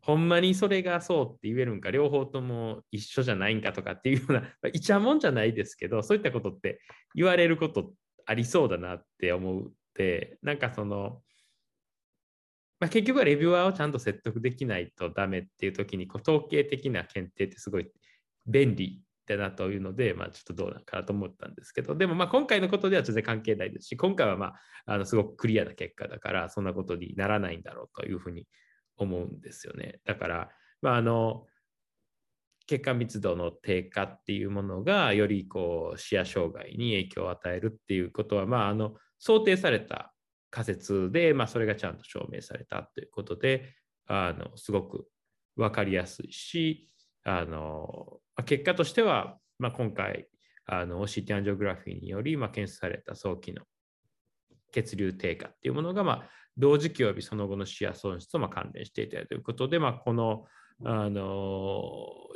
[0.00, 6.80] ほんまにそれがそうって言えるんか、両方とも一緒じゃないんかとかっていうような、 まあ、いちゃもんじゃないですけど、そういったことって
[7.14, 7.92] 言われること
[8.26, 11.22] ありそうだなって思って、なんかその、
[12.80, 17.90] まあ、結局はレビュアーをちゃんと説得できないとダメっていう時にこう統計的な検定ってすごい
[18.48, 24.54] 便利だなというので、まあ、ちょっとどうなのかなと思ったんですけど、でもまあ今回のことでは全然関係ないですし、今回はまあ
[24.86, 28.46] あのすごくクリアな結果だから、そんなことにならないんだろうというふうに
[28.96, 30.00] 思うんですよね。
[30.04, 30.48] だから、
[30.82, 31.46] まあ、あの
[32.66, 40.12] 血管密度の低下っていうものがよりこう視野障害に影響を与えるっていうことは、まあ、あの想定された
[40.50, 43.74] 仮説で、まあ、それがちゃんと証明されたということで
[44.06, 45.06] あのすごく
[45.56, 46.88] 分かりやすいし
[47.28, 50.26] あの結果としては、まあ、今回
[50.64, 53.62] あの OCT アンジオグラフィーにより、まあ、検出された早期の
[54.72, 60.44] 血流低下っていうものが、まあ、同時期及びその後の視野損失とま関連していたということで、まあ、この
[60.84, 61.82] あの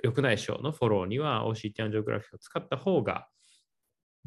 [0.03, 3.29] 緑内障のフォローには OCT アンジオグラフィーを使った方が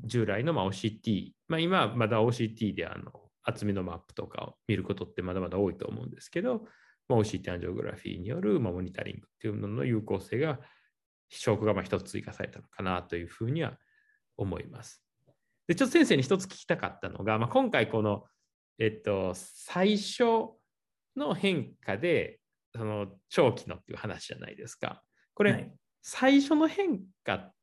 [0.03, 3.11] 従来のま OCT、まあ、今まだ OCT であの
[3.43, 6.65] 厚みのマップとかを見ることってまだまだ多いと思うんですけど、
[7.07, 10.59] まあ、OCT アンジオグラフィーによるまモニタリングっていうのの有効性が
[11.29, 13.77] 証拠がま一つ追加されたのかなというふうには
[14.37, 15.03] 思います。
[15.67, 18.23] で、ちょっと先生に一つ聞きたかったのが、まあ、今回この、
[18.79, 20.23] えっと、最初
[21.15, 22.39] の変化で、
[22.75, 25.01] その長期のっていう話じゃないですか。
[25.33, 27.53] これ、はい、最初の変化っ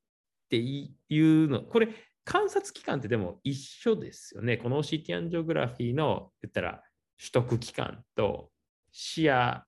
[0.49, 1.89] ていうの、これ、
[2.25, 4.57] 観察期間ってでも一緒ですよね。
[4.57, 6.83] この OCT アンジオグラフィーの言ったら
[7.19, 8.52] 取得期間と
[8.93, 9.63] 視野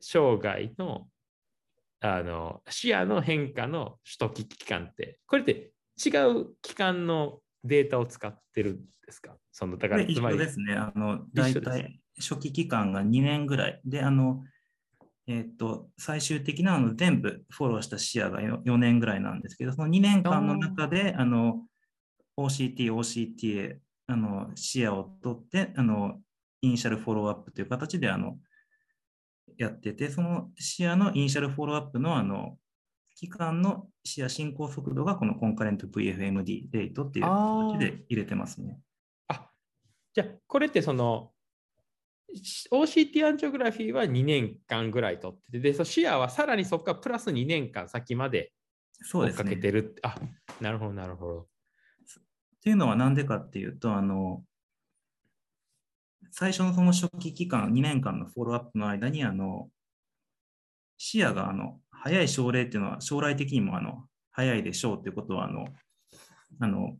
[0.00, 1.06] 障害の
[2.00, 5.72] あの視野の変化の取得期間って、これって
[6.04, 9.36] 違う期間のデータを使ってるんですか？
[9.52, 10.74] そのだからつまりですね。
[10.74, 14.44] あの大体初期期間が2年ぐらいで、あの
[15.26, 21.62] えー、っと最終的なあの全部フォローした視野が 4, 4年ぐらいなんですけど、その2年間の中であの
[22.36, 26.20] OCT、OCTA あの視野を取ってあの
[26.64, 28.38] initial follow-up という形であの
[29.56, 32.56] やってて、その視野の initial follow-up のあの
[33.16, 38.78] 期間の視野進行速度がこのコンカレント VFMD レートっていう形で入れてますね。
[39.28, 39.48] あ
[40.14, 41.30] じゃあ、これってその
[42.72, 48.52] OCT アンジオグラフィーは2年間ぐらい取ってて、でそ視野はさらにそこからプラス2年間先まで
[49.12, 49.82] 追っかけてる。
[49.82, 50.16] ね、あ
[50.60, 51.40] なるほど、なるほど。
[51.42, 51.46] っ
[52.64, 54.42] ていうのは何でかっていうと、あの
[56.36, 59.68] 最初のその初期期間、2年間のフォローアップの間に、あの、
[60.98, 65.66] 視野があの早い症例っていうのは将来的にもあの早いでしょうということはあの
[66.60, 66.96] あの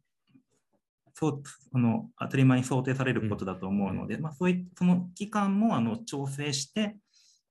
[1.14, 1.42] そう
[1.72, 6.96] あの当たり前に想定されることだと思うので、うん、まあ、そういその期間もあの調整して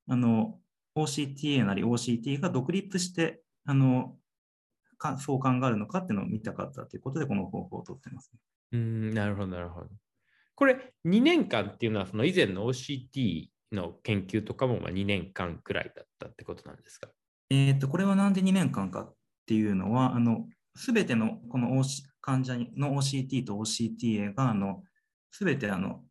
[0.08, 0.60] あの
[0.98, 4.16] OCTA なり OCT が独立してあの
[5.00, 8.32] 相関があるのかっていうのを見たかったということでこの方法をとってます、
[8.72, 9.88] うんなるほどなるほど。
[10.56, 17.10] これ2年間っていうのはその以前の OCT の研究とかもま2年間くらいだったってことなんですか？
[17.50, 21.84] えっ、と、これはなんで2年間かっていうのは、あの、すべてのこの、o、
[22.22, 24.84] 患者の OCT と OCTA が、あの、
[25.32, 26.04] すべてあの、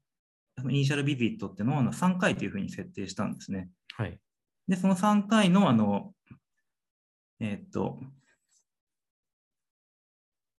[0.65, 3.71] イニシャルビビットっていうのをあの3回というふうに設定したんですね。
[3.97, 4.19] はい。
[4.69, 6.13] で、その3回の、あの、
[7.41, 7.99] えーっと、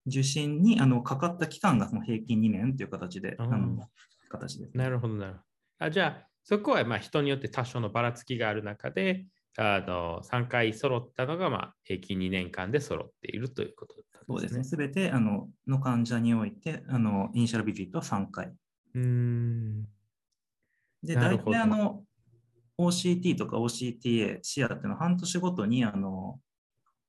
[0.06, 3.88] 受診にあのかかった期間がその平均2年という形で、あの
[4.30, 5.44] 形です、なるほど、なるほど。
[5.80, 9.26] あじゃあ、そこはまあ人によって多少のばらつきがある中で、
[9.58, 14.60] あの3回揃ったのがまあ平均2年間で揃っているということだったそうんですね。
[14.60, 14.70] ですね。
[14.70, 18.48] すべてあのの患者において、あのイニシャルビジットは3回。
[18.48, 19.84] うーん。
[21.04, 22.04] で、大体あの
[22.78, 26.40] OCT とか OCTA、視野っていうのは半年ごとにあの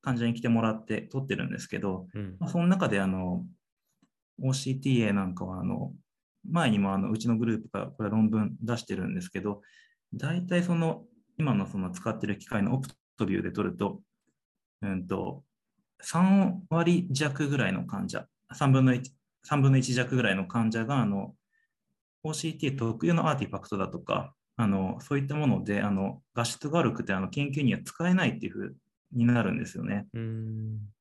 [0.04, 2.36] 患者に来てもらって取ってるんですけど、うん。
[2.38, 3.44] まあ、その中であの
[4.42, 5.92] OCTA なんかはあの
[6.48, 9.62] 前にもあのうちのグループがこれ論文出してるんですけど、
[10.12, 11.04] 大体その
[11.38, 14.00] 今のその使ってる機械のオプトビューで取ると、
[14.82, 15.42] うんと、
[16.04, 19.02] 3割弱ぐらいの患者、3分の1、
[19.48, 21.34] 3分の1弱ぐらいの患者があの
[22.24, 28.76] OCT 特有のアーティファクトだとか、あのそういったものであの画質が悪くてあの研究には使えないっていうふう
[29.14, 30.07] になるんですよね。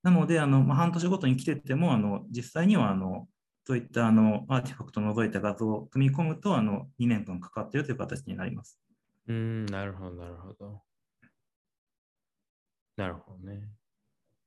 [0.04, 3.28] なので、あのまあ、半年ごとに来てても、あの実際にはあの
[3.66, 8.80] そういったあのアーティファクトを除いた画像を組み込むとあの2年間かかっているという形になります。
[9.28, 10.84] うーん、なるほど、なるほど。
[12.98, 13.70] なるほどね。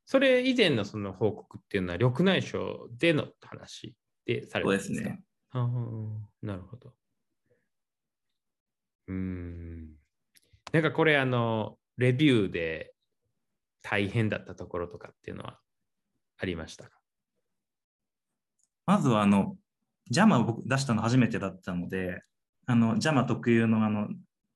[0.06, 5.10] それ以前のその報告っていうのは、緑内障での話でされそうたんですか？
[5.10, 5.24] ですね。
[5.50, 6.94] ああ、なるほど。
[9.08, 9.96] うーん。
[10.72, 12.95] なんかこれ、あの、レビューで
[13.88, 15.60] 大変だったところとかっていうのは
[16.38, 16.90] ありましたか？
[18.84, 19.56] まずはあの
[20.12, 22.22] JAMA を僕出したの初めてだったので、
[22.66, 24.08] あの JAMA 特有のあの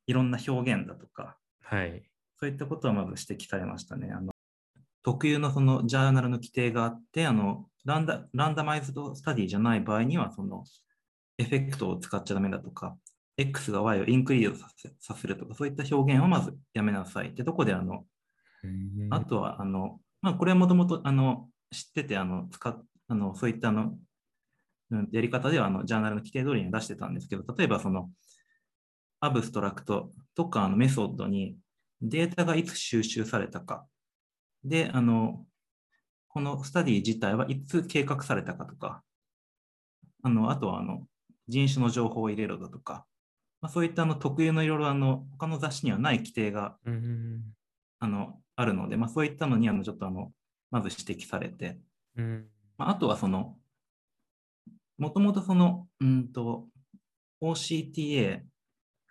[0.07, 2.03] いろんな表現だとか、はい。
[2.39, 4.11] そういったことはまず指摘されましたね。
[4.13, 4.33] あの
[5.03, 10.65] 特有のそのジャーナルの規定があって、あのランダランダマイズドスタディじゃない場合には、その
[11.39, 12.97] エフェクトを使っちゃダメだとか、
[13.37, 18.05] X が Y をインクリードさせさせるとか、そういった表現をまずやめなさいってとこで、あの
[19.11, 23.97] あとは、あの、まあ、これはもともと、あの、知ってて、あの、使っ、あの、そういった、あの、
[24.91, 28.11] うんやり方では、あの、ジャーナルの規定通りに出してたんですけど、例えば、その、
[29.21, 31.57] アブストラクトとか、あの、メソッドに、
[32.03, 33.87] データがいつ収集されたか、
[34.65, 35.47] で、あの、
[36.29, 39.03] このスタディ自体はいつ計画されたかとか、
[40.23, 41.07] あの、あとは、あの、
[41.49, 43.07] 人種の情報を入れろだとか、
[43.61, 46.77] まあ、そういったあの特有のいろいろあの他の雑誌にはない規定が。
[48.01, 50.33] あのあるので、まあ、そういったのにあのちょっとあの
[50.71, 51.79] まず指摘されて、
[52.17, 52.47] うん。
[52.79, 53.57] まあ、あとはその、
[54.99, 56.67] もともとその、うんと、
[57.43, 58.43] OCTA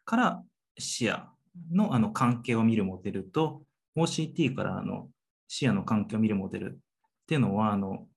[0.06, 0.44] から
[0.78, 1.28] 視野
[1.72, 3.64] のあの関係を見るモデルと、
[3.98, 5.10] OCT からあの
[5.48, 6.78] 視野の関係を見るモデルっ
[7.28, 8.08] ていうのは、あの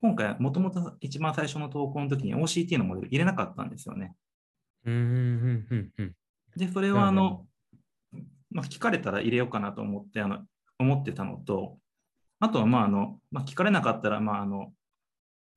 [0.00, 4.14] 今回、もともと一番最初の投稿の時に OCT のモデル入れなかったんですよね。
[4.84, 4.94] うん。
[4.94, 5.66] うん。
[5.70, 5.90] うん。
[5.96, 6.14] うん。
[6.56, 7.46] で、それはあの、
[8.54, 10.38] まあ、聞かれたら入れようかなと思って、あの
[10.78, 11.76] 思ってたのと、
[12.40, 14.72] あとはまああの、まあ、聞かれなかったら、まあ、あの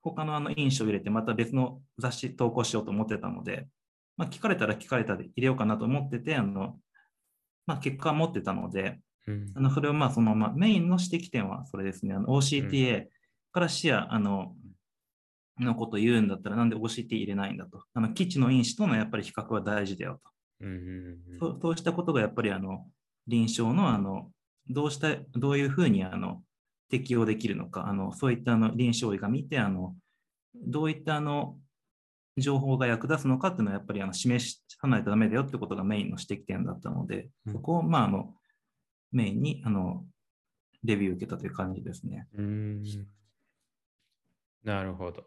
[0.02, 3.68] 他のあの印象を入れて、また別の雑誌投稿しようと思ってたので、
[4.18, 6.76] まあ、聞かれたら聞かれたで入れようかなと思ってて、あの
[7.68, 13.08] まあ、結果は持ってたので、うんあのそれをまあそのままメインの指摘点はそれですね、OCTA
[13.52, 14.56] から視野、あの
[15.60, 17.84] のことを言うんだったら、なんで OCT 入れないんだと。
[17.94, 20.32] あの基地の因子とのやっぱり比較は大事だよと。
[20.62, 20.74] うんう
[21.36, 22.86] んそうそうしたことがやっぱりあの
[23.28, 24.32] 臨床のあの
[24.70, 26.42] どうしたどういうふうにあの
[26.90, 29.94] 適用できるのか、あのそういったあの臨床医が見てあの、
[30.56, 31.58] どういったあの
[32.38, 38.34] 情報が役立つのかっていうのはやっぱりあの示さないとダメだよってことがメインの指摘点だったので、うんそこをまああの
[39.12, 40.06] メインにあの
[40.84, 42.28] レビューを受けたという感じですね。
[42.36, 42.84] うーん
[44.64, 45.24] なるほど。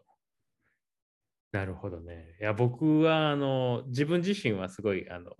[1.51, 2.35] なるほどね。
[2.39, 5.35] いや、僕は、あの、自分自身はすごい、あの、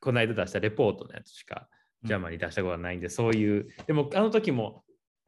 [0.00, 1.68] この間出したレポートのやつしか、
[2.02, 4.84] ジャマに出したことはないんで、そういう、でも、あの時も、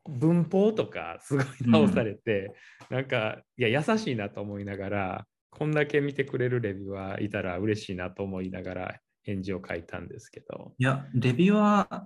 [0.06, 2.54] 文法とかすごい直されて、
[2.90, 12.02] なんか、いや、優しいなと思いながら、こんだけ見てくれるレビューはいたら嬉しいなと思いながら、返事を書いたんですけど、いや、レビュアー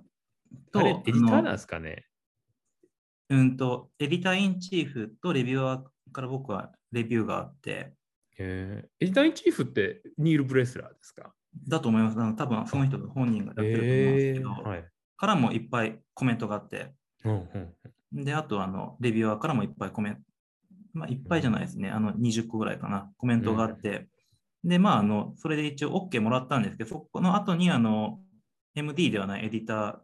[0.71, 2.05] と、あれ、エディターなんですかね？
[3.29, 7.93] うんと、エディターインチーフとレビュアーから僕はレビューがあって、
[8.39, 9.05] えー。
[9.05, 11.33] エディターインチーフってニール・ブレスラーですか？
[11.67, 12.19] だと思います。
[12.19, 14.85] あの多分その人本人がやってると思うんですけど、はい。
[15.17, 16.93] からもいっぱいコメントがあって、
[17.25, 20.21] うんうんで、あとあのレビュアーからもいっぱいコメント、
[20.93, 24.07] まあ、いっぱいじゃないですね、あの20個ぐらいかな、コメントがあって、
[24.63, 28.19] で、まあ、あのそれで一応 OK もらったんですけど、そこの後にあの
[28.75, 29.97] MD ではないエディター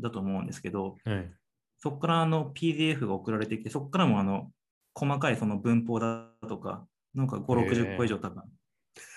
[0.00, 1.30] だと思うんですけど、はい。
[1.78, 4.50] そこからあの PDF が送られてきて、そこからもあの
[4.94, 6.86] 細かいその文法だとか、
[7.18, 8.44] なんか5、へー60個以上多分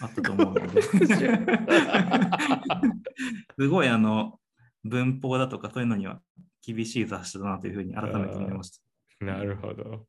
[0.02, 0.82] あったと思うので。
[3.60, 4.39] すごいあの
[4.84, 6.20] 文法だとかそういうのには
[6.66, 8.72] 厳しい雑誌だなというふうに改めて思いまし
[9.20, 9.26] た。
[9.26, 10.08] なるほど。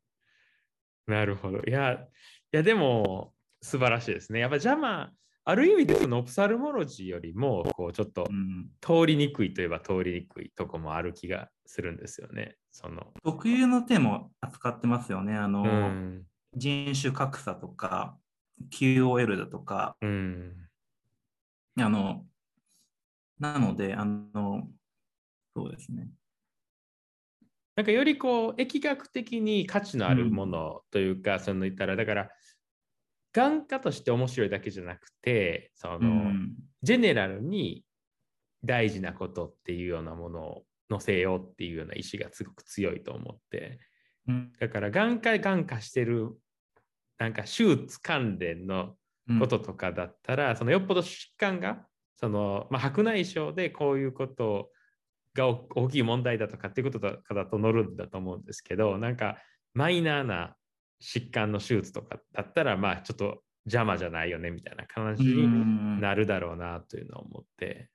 [1.07, 1.59] なるほど。
[1.59, 2.09] いや、い
[2.53, 4.41] やでも素晴らしいですね。
[4.41, 5.11] やっぱジャマ、
[5.45, 12.57] ある意味でそのオプサルモロジーよりも、こうちょっとうん、通りにくいといえば通りにくいとこもある気がするんですよね。
[12.71, 13.13] その。
[13.23, 15.35] 特有のテーマを扱ってますよね。
[15.37, 16.27] あの、うん。
[16.55, 18.17] 人種格差とか
[18.71, 20.53] QOL だとか、うん。
[21.79, 22.25] あの、
[23.39, 24.69] なので、あの、
[25.57, 26.09] そうですね。
[27.75, 32.29] なんかよりこう疫学的に価値のあるものというか、その言ったらだから
[33.33, 37.83] 眼科として面白いだけじゃなくてその、うん、ジェネラルに
[38.65, 43.79] 大事なことっていうようなものを載せようっていうような意志がすごく強いと思って
[44.29, 46.37] うんだから眼科眼科してる
[47.19, 48.95] なんか手術関連の
[49.39, 51.87] こととかだったら、そのよっぽど疾患が
[52.17, 54.71] その、まあ、白内障でこういうこと
[55.35, 59.39] がお大きい問題だとかっていうこととかだと乗るんだと思うんですけどなんか
[59.75, 60.55] マイナーな
[61.03, 66.01] 疾患の手術とかだったらまあちょっと邪魔じゃないよねみたいな感じにうん。
[66.01, 67.89] なるだろうなというのを思って、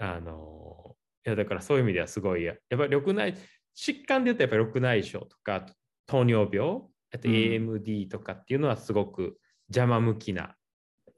[0.00, 0.94] あの
[1.26, 3.34] いやだからそういう意味ではすごいやっぱり緑内
[3.76, 5.66] 疾患で言うとやっぱり緑内障とか
[6.06, 6.82] 糖尿病
[7.14, 9.38] あとうん AMD とかっていうのはすごく
[9.68, 10.54] 邪魔向きな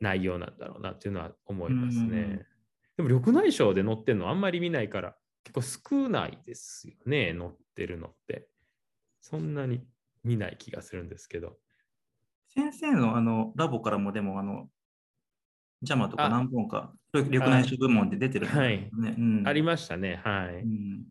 [0.01, 2.05] 内容なんだろうなっていうのは思いますね。
[2.05, 2.47] うん
[2.97, 5.55] でも緑内障で載ってるのあんまり見ないから結
[5.89, 8.47] 構少ないですよね載ってるのって。
[9.21, 9.81] そんなに
[10.25, 11.57] 見ない気がするんですけど。
[12.49, 14.69] 先生のあのラボからもでも、あの、
[15.83, 18.91] ジャマとかあ何本か、緑内障部門で出てるんですよね。
[19.17, 20.21] うんありましたね。
[20.25, 20.63] はい。
[20.63, 21.05] うん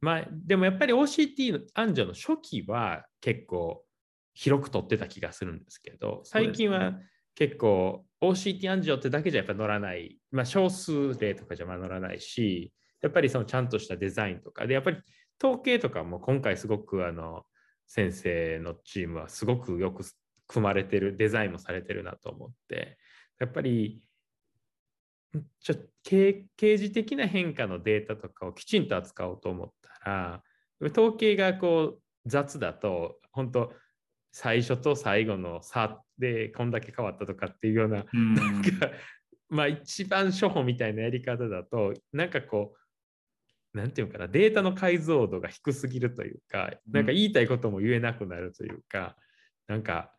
[0.00, 3.84] まあ、でもやっぱり OCT の暗女の初期は結構
[4.38, 6.92] 広く取ってた気がするんですけど最近は
[7.34, 12.72] 結構 OCT 暗女ってだけじゃやっぱ乗らない、まあ、少数例とかじゃまあ乗らないし
[13.02, 14.98] やっぱりそのちゃんとしたデザインとかでやっぱり
[15.42, 17.42] 統計とかも今回すごくあの
[17.88, 20.04] 先生のチームはすごくよく
[20.46, 22.96] 組まれてるデザインもされてるなと思って
[23.40, 24.04] やっぱり
[25.36, 25.74] んちょ
[26.04, 29.70] 経刑事的な変化のデータとかをきちんと扱おうと思っ
[30.04, 30.42] たら
[30.92, 33.72] 統計がこう雑だと本当
[34.32, 38.34] 最初と最後の差でこんだけ変わったとかっていうようなうん。
[38.34, 38.90] なんか
[39.48, 42.74] まあ一番初歩みたいなやり方だとなんかこ
[43.74, 49.16] うなんていうのかなデータの解像度が低すぎるというかなんか言いたいことも言えなくなるというか
[49.66, 50.12] なんか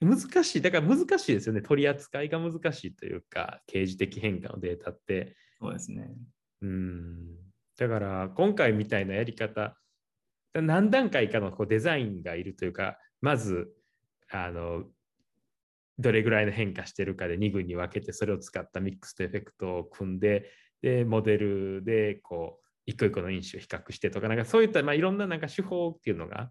[0.00, 0.60] 難しい。
[0.62, 1.62] だから難しいですよね。
[1.62, 5.36] 取り扱いが難しいというか刑事的変化のデータって。
[5.60, 6.10] そうですね。
[6.62, 7.44] うん。
[7.78, 9.76] だから今回みたいなやり方
[10.52, 13.72] 何段階かのこうデザインがいるというかまず
[14.30, 14.84] あの
[15.98, 20.50] どれぐらいの変化してるかで2群に分けてそれを使ったミックスとエフェクトを組んで
[20.82, 26.50] でモデルでこう一個一個の因子を比較してとかなんかそういった、まあ、いろんななんか手法っていうのが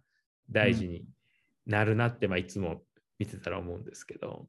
[0.50, 1.06] 大事に
[1.68, 2.82] なるなって、まあ、いつも
[3.20, 4.48] 見てたら思うんですけど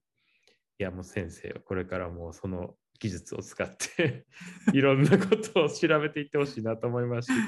[0.79, 4.25] いやもう先生はこれからもうその技術を使って
[4.73, 7.39] いろんなことを調べていってほしいなと思いますし。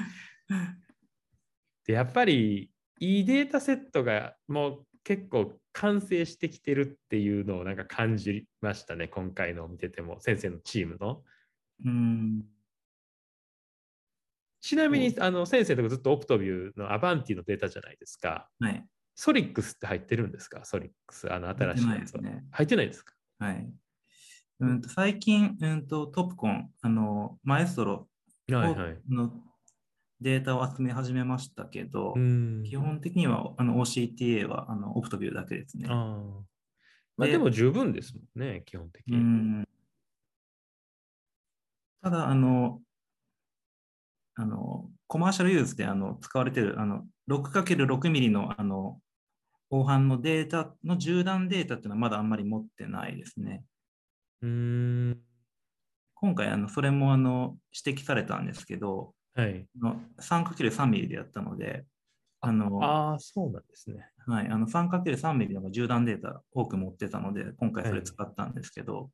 [1.87, 2.69] でやっぱり
[2.99, 11.23] いいデータセットがもう結構完成してきてるっていうのをなんか感じましたね今回のを見てても先生のチームの。
[11.85, 12.43] うん。
[14.59, 18.49] ちなみにあの先生とかずっとオプトビューのアバンティのデータじゃないですか。
[18.59, 18.83] はい。
[19.15, 20.65] ソリックスって入ってるんですか？
[20.65, 22.21] ソリックス、あの新しいやつは。
[22.21, 23.13] 入ってないですね入ってないですか？
[23.39, 23.69] はい。
[24.59, 28.09] うんと最近、うんと、トップコン、あの、マエストロ
[28.51, 28.97] はいはい。
[29.09, 29.31] の
[30.21, 35.87] データを集め始めましたけど、うん基本的にはあの OCTA はあのオプトビューだけですね。
[35.89, 36.47] ああ。
[37.17, 39.17] まあででも十分ですもんね、基本的うに。
[39.17, 39.67] ん
[42.01, 42.81] ただ、あの、
[44.35, 48.99] あの、コマーシャルユーズであの使われているあの 6×6 ミリのあの
[49.69, 53.63] 後半のデータの縦断データっていうのはまだあんまり持ってないですね。
[54.41, 55.21] うーん。
[56.15, 59.67] 今回、あのそれもあの指摘されたんですけど、はい。
[59.83, 61.85] あの 3×3 ミリでやったので、
[62.41, 64.09] あのああ、そうなんですね。
[64.25, 69.11] はい、あの 3×3 ミリの縦断データ多く持ってたので、今回それ使ったんですけど、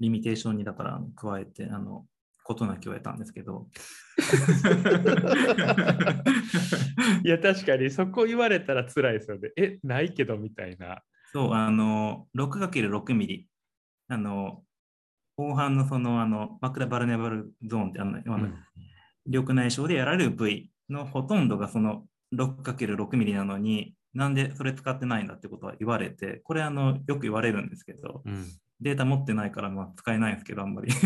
[0.00, 2.04] リミテーションにだから加えて、あの、
[2.44, 3.68] ことなきを得たんですけど。
[7.24, 9.50] いや、確かにそこ言われたら辛いですよね。
[9.56, 11.02] え、ないけどみたいな。
[11.32, 13.48] そう、あの、6×6 ミリ、
[14.08, 14.62] あの、
[15.36, 18.48] 後半のその、あの、マクラバルネバルゾーンって、あの、あの
[19.26, 22.04] 緑内障でやられる部位のほとんどがその
[22.34, 28.46] 6×6 ミリなのに、なんでそれ使ってないんだってことは言われて、これあのよく言われるんですけど、うん
[28.80, 30.92] データ持ってないから、まあ、使えないですけど、あんまり。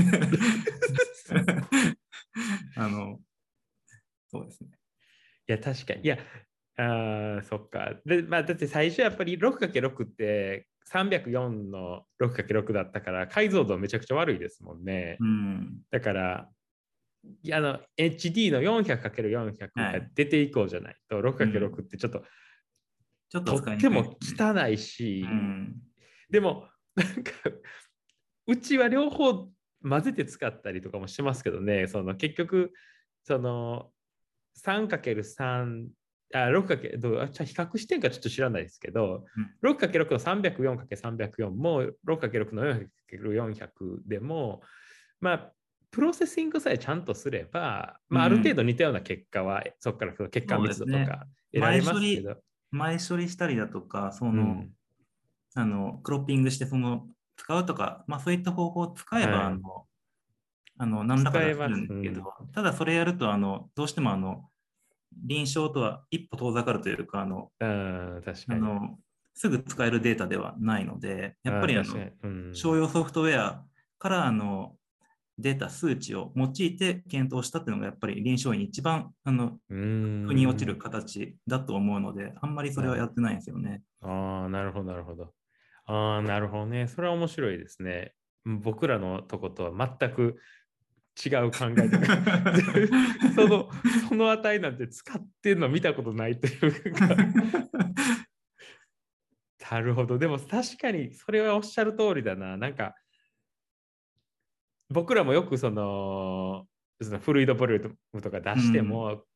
[2.76, 3.20] あの、
[4.30, 4.70] そうですね。
[5.48, 6.02] いや、確かに。
[6.02, 6.18] いや、
[6.76, 7.94] あーそっか。
[8.04, 15.16] で、まあ、だって最初やっぱり 6×6 って304の 6×6 だったから解像度めちゃくちゃ悪いですもんね。
[15.20, 15.80] うん。
[15.90, 16.48] だから、
[17.42, 22.24] いやあの HD の 400×400 が出ていこうじゃないと、6×6 ってちょっと
[23.30, 25.76] ちょっととっても汚いし、うん。
[26.30, 27.32] でもなんか
[28.46, 29.48] うちは両方
[29.82, 32.72] 混ぜて使ったりとかもしますけどねその結局
[33.24, 33.90] その
[34.64, 35.86] 3×3
[36.34, 37.26] あ 6× どう？
[37.26, 39.24] 比較してんかちょっと知らないですけど、
[39.62, 44.62] 6×6 の 304×304 も 6×6 の 400×400 でも
[45.20, 45.54] まあ
[45.92, 52.42] プロセッシングさえちゃんとすれば、まあ、ある程度似たような結果は、そこから結果密度とか得られますけど。
[52.70, 54.74] 前処理したりだとか、その、うん。
[55.54, 59.46] あの、クロッピングして、その、使うとか、まあそういった方法を使えば、はい。
[59.48, 59.60] あの、
[60.78, 62.22] あの、何らかできるんですけど、
[62.54, 64.50] ただそれやると、あの、どうしてもあの、
[65.24, 68.60] 臨床とは一歩遠ざかるというか、あの、うん、確かに。
[68.60, 68.98] あの、
[69.34, 73.64] すぐ使えるデータではないので、やっぱりあのあうん商用ソフトウェア
[73.98, 74.74] からあの
[75.38, 83.82] データ、数値を用いて検討したっていうのがやっぱり臨床医に一番あのうん腑に落ちる形だと思うので、あんまりそれはやってないんですよね。
[84.02, 85.32] ああ、なるほど、なるほど。
[85.86, 86.88] ああ、なるほどね。
[86.88, 88.14] それは面白いですね。
[88.44, 90.38] 僕らのとことは全く
[91.26, 92.54] 違う考えとか
[93.34, 93.70] その、
[94.08, 97.08] その値なんて使ってるの見たことないというか。
[99.70, 100.18] なるほど。
[100.18, 102.56] でも確かにそれはおっしゃる通りだな。
[102.56, 102.94] なんか、
[104.88, 106.66] 僕らもよくその、
[107.02, 109.26] そのフルイドボリュームとか出しても、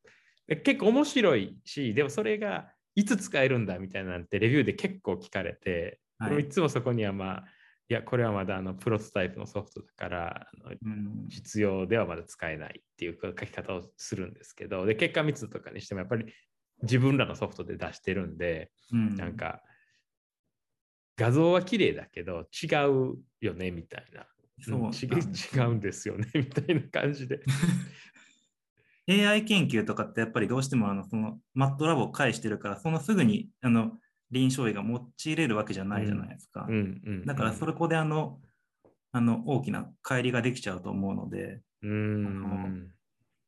[0.48, 7.44] 結構面白いし、でもそれがいつ使えるんだみたいなんてレビューで結構聞かれて、はいいつもそこにはまあ、
[7.92, 16.24] いや、これはまだあのプロトタイプのソフトだから、あのうん必要ではまだ使えないっていう書き方をするんですけど、で、結果密度とかにしてもやっぱり
[16.84, 19.60] 自分らのソフトで出してるんで、うんなんか
[21.18, 24.26] 画像は綺麗だけど違うよねみたいな。
[24.62, 27.42] そううんち違うんですよね みたいな感じで。
[29.06, 33.98] AI 研究とかってやっぱりどうしてもあのそのマットラボを介してるから、そのすぐにあの
[34.32, 36.66] 臨床医が用いれるわけじゃないじゃないですか。
[37.26, 38.40] だからそれこであの
[39.12, 42.92] あの大きな乖離ができちゃうと思うので、うん。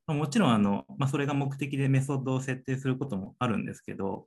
[0.07, 4.27] まあもちろんあの、まあ、それが目的でメソッドを設定することもあるんですけど、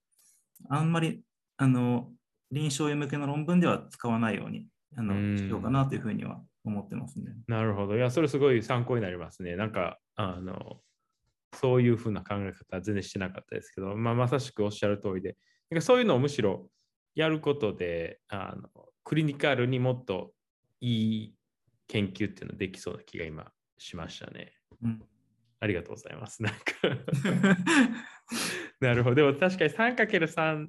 [0.69, 1.21] あんまり
[1.57, 2.09] あの
[2.51, 4.65] 臨床医向けの論文では使わないように
[4.97, 7.35] あのうんしようかなというふうには思ってますね。
[7.47, 7.95] なるほど。
[7.95, 9.55] いや、それすごい参考になりますね。
[9.55, 10.81] なんか、あの、
[11.53, 15.37] そういうふうな考え方は全然してなかったですけど、まあ、まさしくおっしゃる通りで、
[15.69, 16.69] なんかそういうのをむしろ
[17.15, 18.69] やることで、あの
[19.03, 20.33] クリニカルにもっと
[20.81, 21.35] いい
[21.87, 24.53] 研究っていうのできそうな気が今しましたね。
[24.83, 25.01] うん
[25.59, 26.43] ありがとうございます。
[26.43, 26.59] なんか
[28.79, 29.15] なるほど。
[29.15, 30.67] でも確かに 3×3、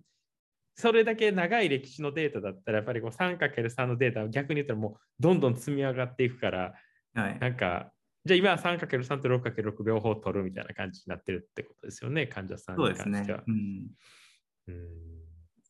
[0.74, 6.74] それだけ長い歴史のデータだったら、やっぱりこう 3×3 のデータを逆に言ったらもうどんどん積み上がっていくから、
[7.14, 7.92] はい、なんか、
[8.24, 13.42] じゃあ今は 3×3 と 6×6 両方取るみたいな感じになってるってことですよね、患者さんに関しては。。
[13.46, 13.86] うん、うん、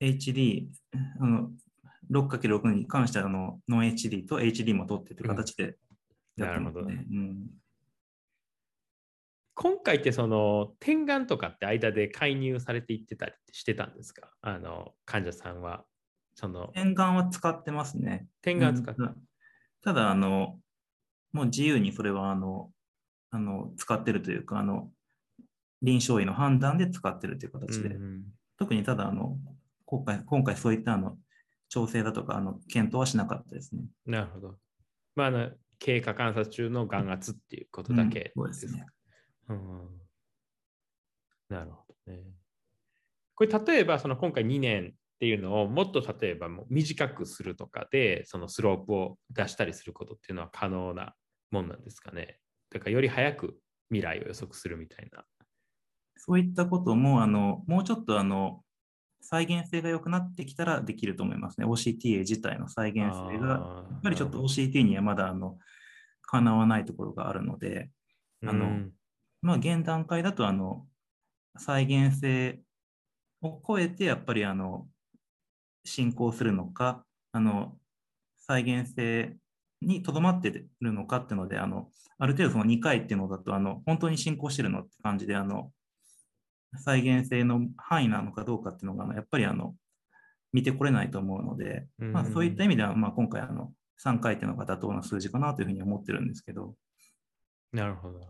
[0.01, 0.69] HD、
[1.21, 1.51] あの
[2.11, 5.77] 6×6 に関してはあのノン HD と HD も取ってという形で
[6.37, 6.87] やってますなるほど。
[6.87, 7.05] ね。
[7.11, 7.47] うん。
[9.55, 14.31] 今回ってその点眼とかって間で介入されていってたりしてたんですか？
[14.41, 15.85] あの患者さんは。
[16.35, 16.69] その。
[16.69, 18.29] 点眼は使ってますね。
[18.43, 19.17] 点眼使って、うん。
[19.83, 20.61] ただ、あの、
[21.33, 22.71] もう自由にそれは、あの、
[23.31, 24.93] あの使ってるというか、あの、
[25.83, 28.23] 臨床医の判断で使ってるという形で、うん
[28.59, 29.39] 特にただ、あの、
[29.87, 31.17] 今回、今回そういったあの
[31.69, 33.83] 調整だとか、あの、検討はしなかったですね。
[34.05, 34.59] なるほど。
[35.15, 38.87] まあ、あの経過観察中の眼圧っていうことだけうんそうですね。
[39.49, 39.89] うん
[41.49, 42.23] なるほどね。
[43.35, 51.15] これ例えばその今回2年っていうのをもっと例えばもう短くするとかでそのスロープを出したりすることっていうのは可能な
[51.51, 52.39] もんなんですかね。
[52.71, 55.25] だからより早く未来を予測するみたいな。
[56.19, 58.63] そういったことも、あの、もうちょっと、あの、
[59.21, 61.67] 再現性が良くなってきたらできると思いますね。
[61.67, 65.59] OCTA 自体の再現性が、やっぱりちょっと OCT にはまだ、あの、
[66.23, 67.91] かなわないところがあるので、
[68.45, 68.93] あのうん
[69.41, 70.87] まあ、現段階だと、あの、
[71.57, 72.61] 再現性
[73.41, 74.89] を超えて、やっぱり、あの、
[75.85, 77.79] 進行するのか、あの、
[78.37, 79.37] 再現性
[79.81, 85.73] にとどまってるのかっていうので、あの、ある程度その2回っていうのだと、あの、本当に進行してるのって感じで、あの、
[86.77, 89.75] 再現性の範囲なのかどうかっていうのが、やっぱり、あの、
[90.53, 93.73] 見てこれないと思うので、まあ、そういった意味では、まあ、今回、あの、
[94.05, 96.75] 3回っていうのが妥当な数字かなというふうに思ってるんですけど。
[97.73, 98.21] なるほど。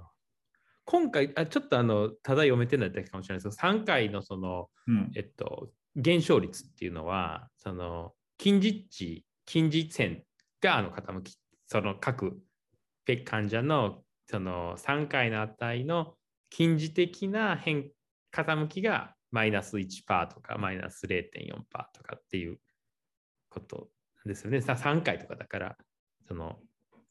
[0.85, 10.23] 今回、あちょっとあの、ただ読めてないだけかもしれないですけど、3回のその、うんえっと、減少率っていうのは、その、近似値、近似線
[10.61, 11.37] があの傾き、
[11.67, 12.41] その各
[13.05, 16.15] ペ患者のその3回の値の
[16.51, 17.91] 近似的な変
[18.33, 21.57] 傾きがマイナス1%とかマイナス0.4%
[21.95, 22.59] とかっていう
[23.51, 23.89] こと
[24.25, 24.61] ですよね。
[24.61, 25.77] さ3回とかだから、
[26.27, 26.59] その、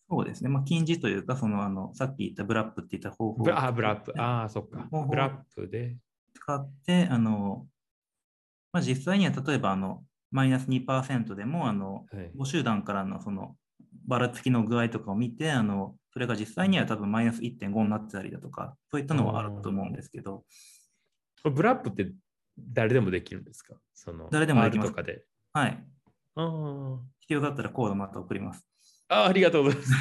[0.10, 0.50] そうですね。
[0.50, 5.98] まあ、近似というか、その、あの、さっき言ったブラップって言った方法をブラあブラップ、ああ、そっかブラップで。
[6.34, 7.68] 使って、あの、
[8.72, 13.56] まあ、実際には例えば、あの、マイナス2%でも、あの、はい5集団からのその
[14.08, 20.44] ばらつきの具合とかを見て、あのそれが実際には多分マイナス1.5になってたりだとか、そういったのはあると思うんですけど、
[21.44, 22.12] ブラップって
[22.58, 23.76] 誰でもできるんですか？
[23.94, 25.24] その誰でもできます R とかで。
[25.54, 25.84] はい。
[26.36, 28.66] あー必要だったらコードまた送ります。
[29.10, 29.94] あー、ありがとうございます。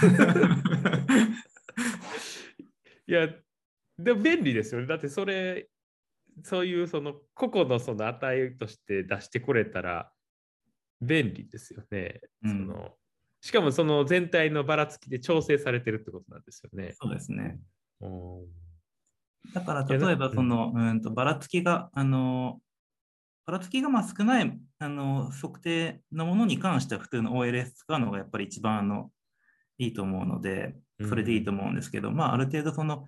[3.08, 3.28] いや、
[3.98, 4.86] でも便利ですよね。
[4.86, 5.68] だってそれ、
[6.42, 10.12] そういうその個々のその値として出してこれたら
[11.00, 12.20] 便利ですよね。
[12.42, 12.96] うんその
[13.42, 16.94] しかもその全体のばらつきで調整されてるってことなんですよね。
[17.00, 17.60] そうですね。
[18.00, 18.46] うん
[19.54, 22.60] だから例えばその、うんとばらつきが、あの、
[23.46, 29.10] ばらつきがまあ少ないあの測定のものに関しては普通の OLS 使うのがやっぱり一番あの
[29.78, 30.74] いいと思うので、
[31.08, 33.06] それでいいと思うんですけど、まあある程度その、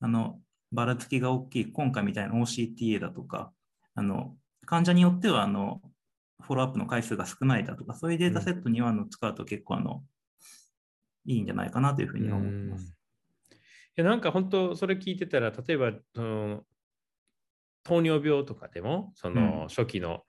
[0.00, 0.40] あの、
[0.72, 3.52] ばらつきが大きい、今回みたいな OCTA だとか、
[3.94, 5.80] あの、患者によってはあの、
[6.40, 10.02] フォローアップの回数が少ないだとか、そういうデータセットにはあの使うと結構あの、
[11.26, 12.93] いいんじゃないかなというふうに思ってます。
[13.96, 16.62] いやなんか本当それ聞いてたら例えば、うん、
[17.84, 19.68] 糖尿病とかでもそのうん。
[19.68, 20.22] 初期の、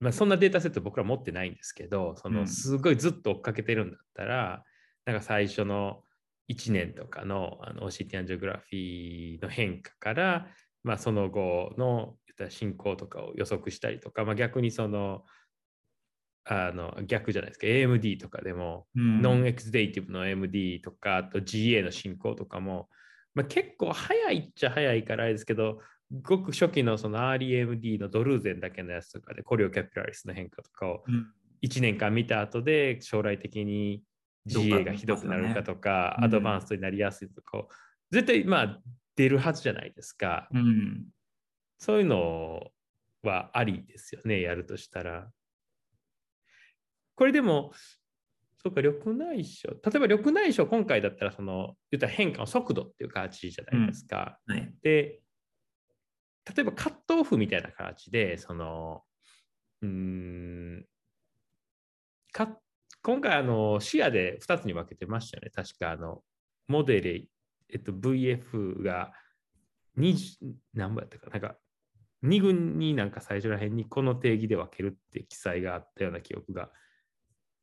[0.00, 2.48] まあ、そんなデータセット僕ら持ってないんですけどそうのん。
[2.48, 4.64] すごいずっと追っかけてるんだったら、
[5.06, 6.02] なんか最初の
[6.50, 10.46] 1年とかのあの OCT アンジオグラフィーの変化から、
[10.82, 12.16] まあ、その後の
[12.48, 15.24] 進行とかを予測したりとか、まあ、逆にその
[16.50, 17.66] あの逆じゃないですか。
[17.66, 19.20] AMD とかでもうん。
[19.20, 22.88] ノンエクスデイティブの MD とか、あと GA の進行とかも、
[23.34, 25.80] まあ、結構早いっちゃ早いからあれですけど、
[26.22, 31.26] ごく初期のその REMD のドルーゼンだけのやつとかで、コリオキャピラリスの変化とかをうん。
[31.60, 34.04] 1年間見た後で将来的に
[34.46, 36.24] GA がひどくなるかとか、うん。
[36.24, 37.68] アドバンストになりやすいとかを、
[38.10, 38.80] 絶対まあ
[39.16, 40.48] 出るはずじゃないですか。
[40.54, 41.04] うん。
[41.76, 42.70] そういうの
[43.22, 45.30] はありですよね、やるとしたら。
[47.18, 47.72] これでも、
[48.62, 49.76] そうか、緑内障。
[49.84, 54.38] 例えば緑内障、今回だったら、その、言ったら変化の速度っていう形じゃないですか。
[54.46, 54.72] はい。
[54.82, 55.20] で、
[56.54, 59.02] 例えばカットオフみたいな形で、その、
[59.82, 60.86] うーん、
[62.30, 62.56] か
[63.02, 65.50] 今回、あの、視野で2つに分けてましたよね。
[65.50, 66.22] 確か、あの、
[66.68, 67.26] モデレ、
[67.68, 69.12] えっと、VF が
[69.96, 71.58] 20、何本やったかな、なんか、
[72.22, 76.70] 2軍になんか最初ら辺にこの定義で分けるって記載があったような記憶が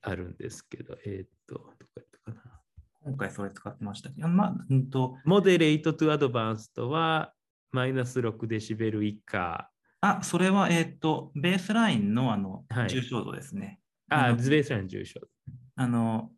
[0.06, 2.62] あるんですけど、えーっと、どこやったかな。
[3.04, 7.34] 今回それ使ってましたけど、まあ、うんと、モデレートトゥアドバンストは
[7.72, 9.70] マイナス6デシベル以下。
[10.02, 13.80] あ、それは、えっ、と、ベースラインのあの、はい重症度ですね。
[14.10, 15.20] あ、あベースライン重症。
[15.76, 16.32] あの、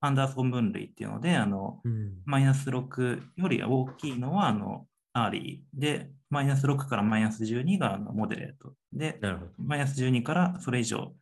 [0.00, 2.18] アンダーソン分類っていうので、あの、うん。
[2.24, 9.18] マイナス6より大きいのは、あの、 early で、マイナス6からマイナス12があの moderate で。
[9.56, 11.14] マイナス12からそれ以上、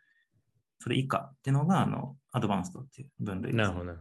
[0.79, 3.57] それ以下っていうのが、あの、 advanced っていう分類です。
[3.57, 3.95] なるほど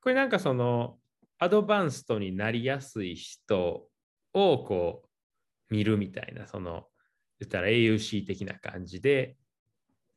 [0.00, 0.96] これなんかその
[1.38, 3.88] アドバンストになりやすい人
[4.32, 5.02] をこ
[5.70, 6.86] う見るみたいな、その
[7.40, 9.36] 言ったら AUC 的な感じで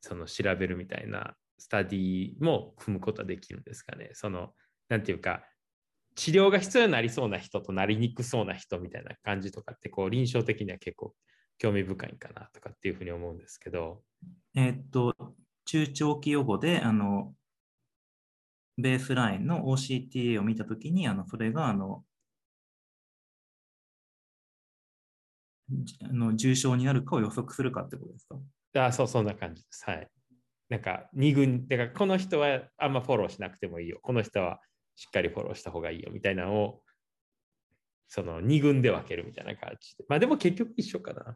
[0.00, 4.10] その調べるみたいなスタディも組むことはできるんですかね。
[4.14, 4.52] その
[4.88, 5.44] なんていうか
[6.14, 11.14] 治療が必要になりそうな人となりにくそうな人みたいな感じとかってこう臨床的には結構
[11.58, 14.02] 興味深いんかなとかっていうふうに思うんですけど。
[14.54, 15.14] えーっと、
[15.64, 17.34] 中長期予後で、あの、
[18.78, 22.04] ベースラインの OCTA を見たときに、あの、それが、あの、
[25.68, 28.38] じあの重症になるかを予測するかってことですか？
[28.74, 29.84] あそう、そんな感じです。
[29.86, 30.08] はい。
[30.68, 34.00] なんか、二軍、だからこの人はあんまフォローしなくてもいいよ。
[34.02, 34.60] この人は
[34.96, 36.82] しっかりフォローした方がいいよみたいなのを、
[38.14, 40.04] その二軍で分けるみたいな感じで。
[40.06, 41.34] まあでも結局一緒かな。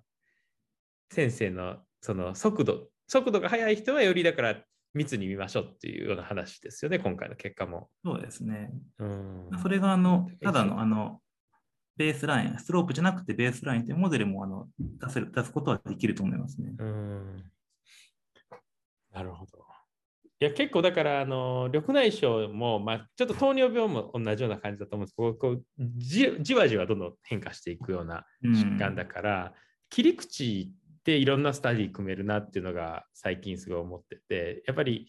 [1.10, 4.62] 先生のその速度、速度が速い人はよりだから
[4.92, 7.88] 密に見ましょうっていうような話ですよね、今回の結果も。
[8.04, 8.72] そうですね。
[8.98, 9.48] うん。
[9.62, 11.22] それが、あの、ただの、あの、
[11.96, 16.74] ベースライン、スロープじゃなくてベースラインというモデルもあの出せる出すことはできると思いますね。
[16.78, 17.50] うん。
[19.14, 19.65] なるほど。
[20.39, 25.64] いや結構だからあの緑内障も、まあ、ちょっと糖尿病も同じような感じだと思うんですけどこう
[25.97, 29.55] じじわじわどんどん変化していくような疾患だから、
[29.89, 35.09] 切り口っていろんなスタディ組めるなっていうのが最近すごい思っててやっぱり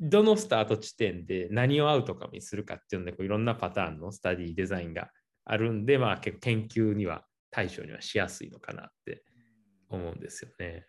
[0.00, 5.10] どのスタート地点で何をアウトカムにするかっていうのでこういろんなパターンのスタディデザインが
[5.44, 9.22] あるんで、まあ、結構研究には対象にはしやすいのかなって
[9.88, 10.86] 思うんですよね。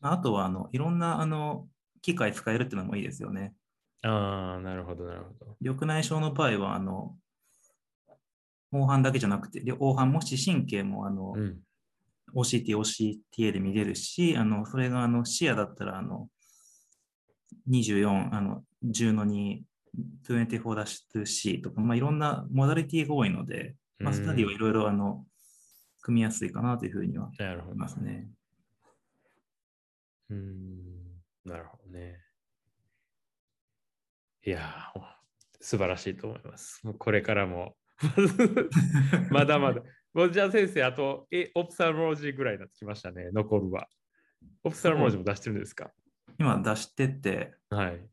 [0.00, 1.68] あとはあのいろんなあの
[2.02, 3.54] 機械使えるっていうのもいいですよね。
[4.02, 5.56] ああ、なるほど、なるほど。
[5.60, 7.16] 緑内障の場合はあの
[8.72, 11.60] 黄斑だけじゃなくて、で黄斑も視神経もあの、うん。
[12.34, 16.28] OCT、OCTA で見れるし、あのそれがあの視野だったらあの
[17.68, 19.60] 24、あの10の2、
[20.26, 25.24] 24-C とか、まあ、いろんなモダリティが多いので、まあ、スタディはいろいろあの
[26.00, 27.78] 組みやすいかなというふうにはなるほど思い。
[27.78, 28.28] ますね。
[30.30, 31.01] うーん、
[31.44, 32.18] なるほどね。
[34.44, 35.00] いやー、
[35.60, 36.80] 素晴らしいと思います。
[36.84, 37.76] もうこれからも、
[39.30, 39.82] まだまだ。
[40.12, 43.88] もうじゃあ先生、あと、え、オプサルモロジーぐらいになってきましたね、残るは。
[44.64, 45.92] オプサルモロジーも出してるんですか？
[46.38, 48.08] 今出してって、はい。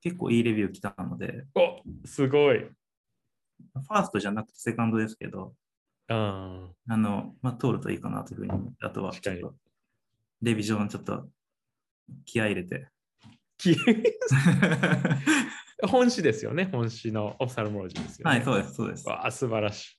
[0.00, 2.58] 結構いいレビュー来たので、おすごい。
[2.60, 5.54] ファーストじゃなくてセカンドですけど、
[6.08, 9.56] ああの、まあ、通るといいかなというふうにあとはちょっと、
[10.42, 11.28] レビジョンちょっと
[12.24, 12.88] 気合い入れて。
[13.58, 13.76] ー
[15.86, 18.36] 本誌ですよね、本誌のオプサルモロジーですよ、ね。
[18.36, 19.08] はい、そうです、そうです。
[19.08, 19.98] わあ、素晴らし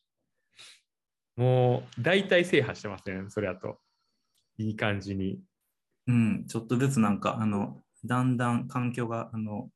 [1.38, 1.42] い。
[1.42, 3.80] もう、大体制覇してますね、それだと。
[4.58, 5.40] いい感じに。
[6.08, 9.70] うん、ちょっとずつなんか、あの、だんだん環境が、あの、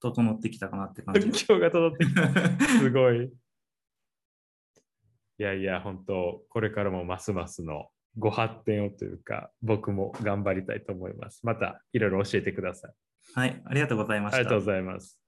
[0.00, 1.32] 整ってきたかなって感じ環。
[1.32, 2.68] 境が整ってきた。
[2.78, 3.26] すごい。
[5.38, 11.40] いやいや、本当、これからもますますのご発展をというか、僕も頑張りたいと思います。
[11.44, 12.92] また、いろいろ教えてください。
[13.34, 14.36] はい、ありがとうございました。
[14.38, 15.25] ありがとうございます。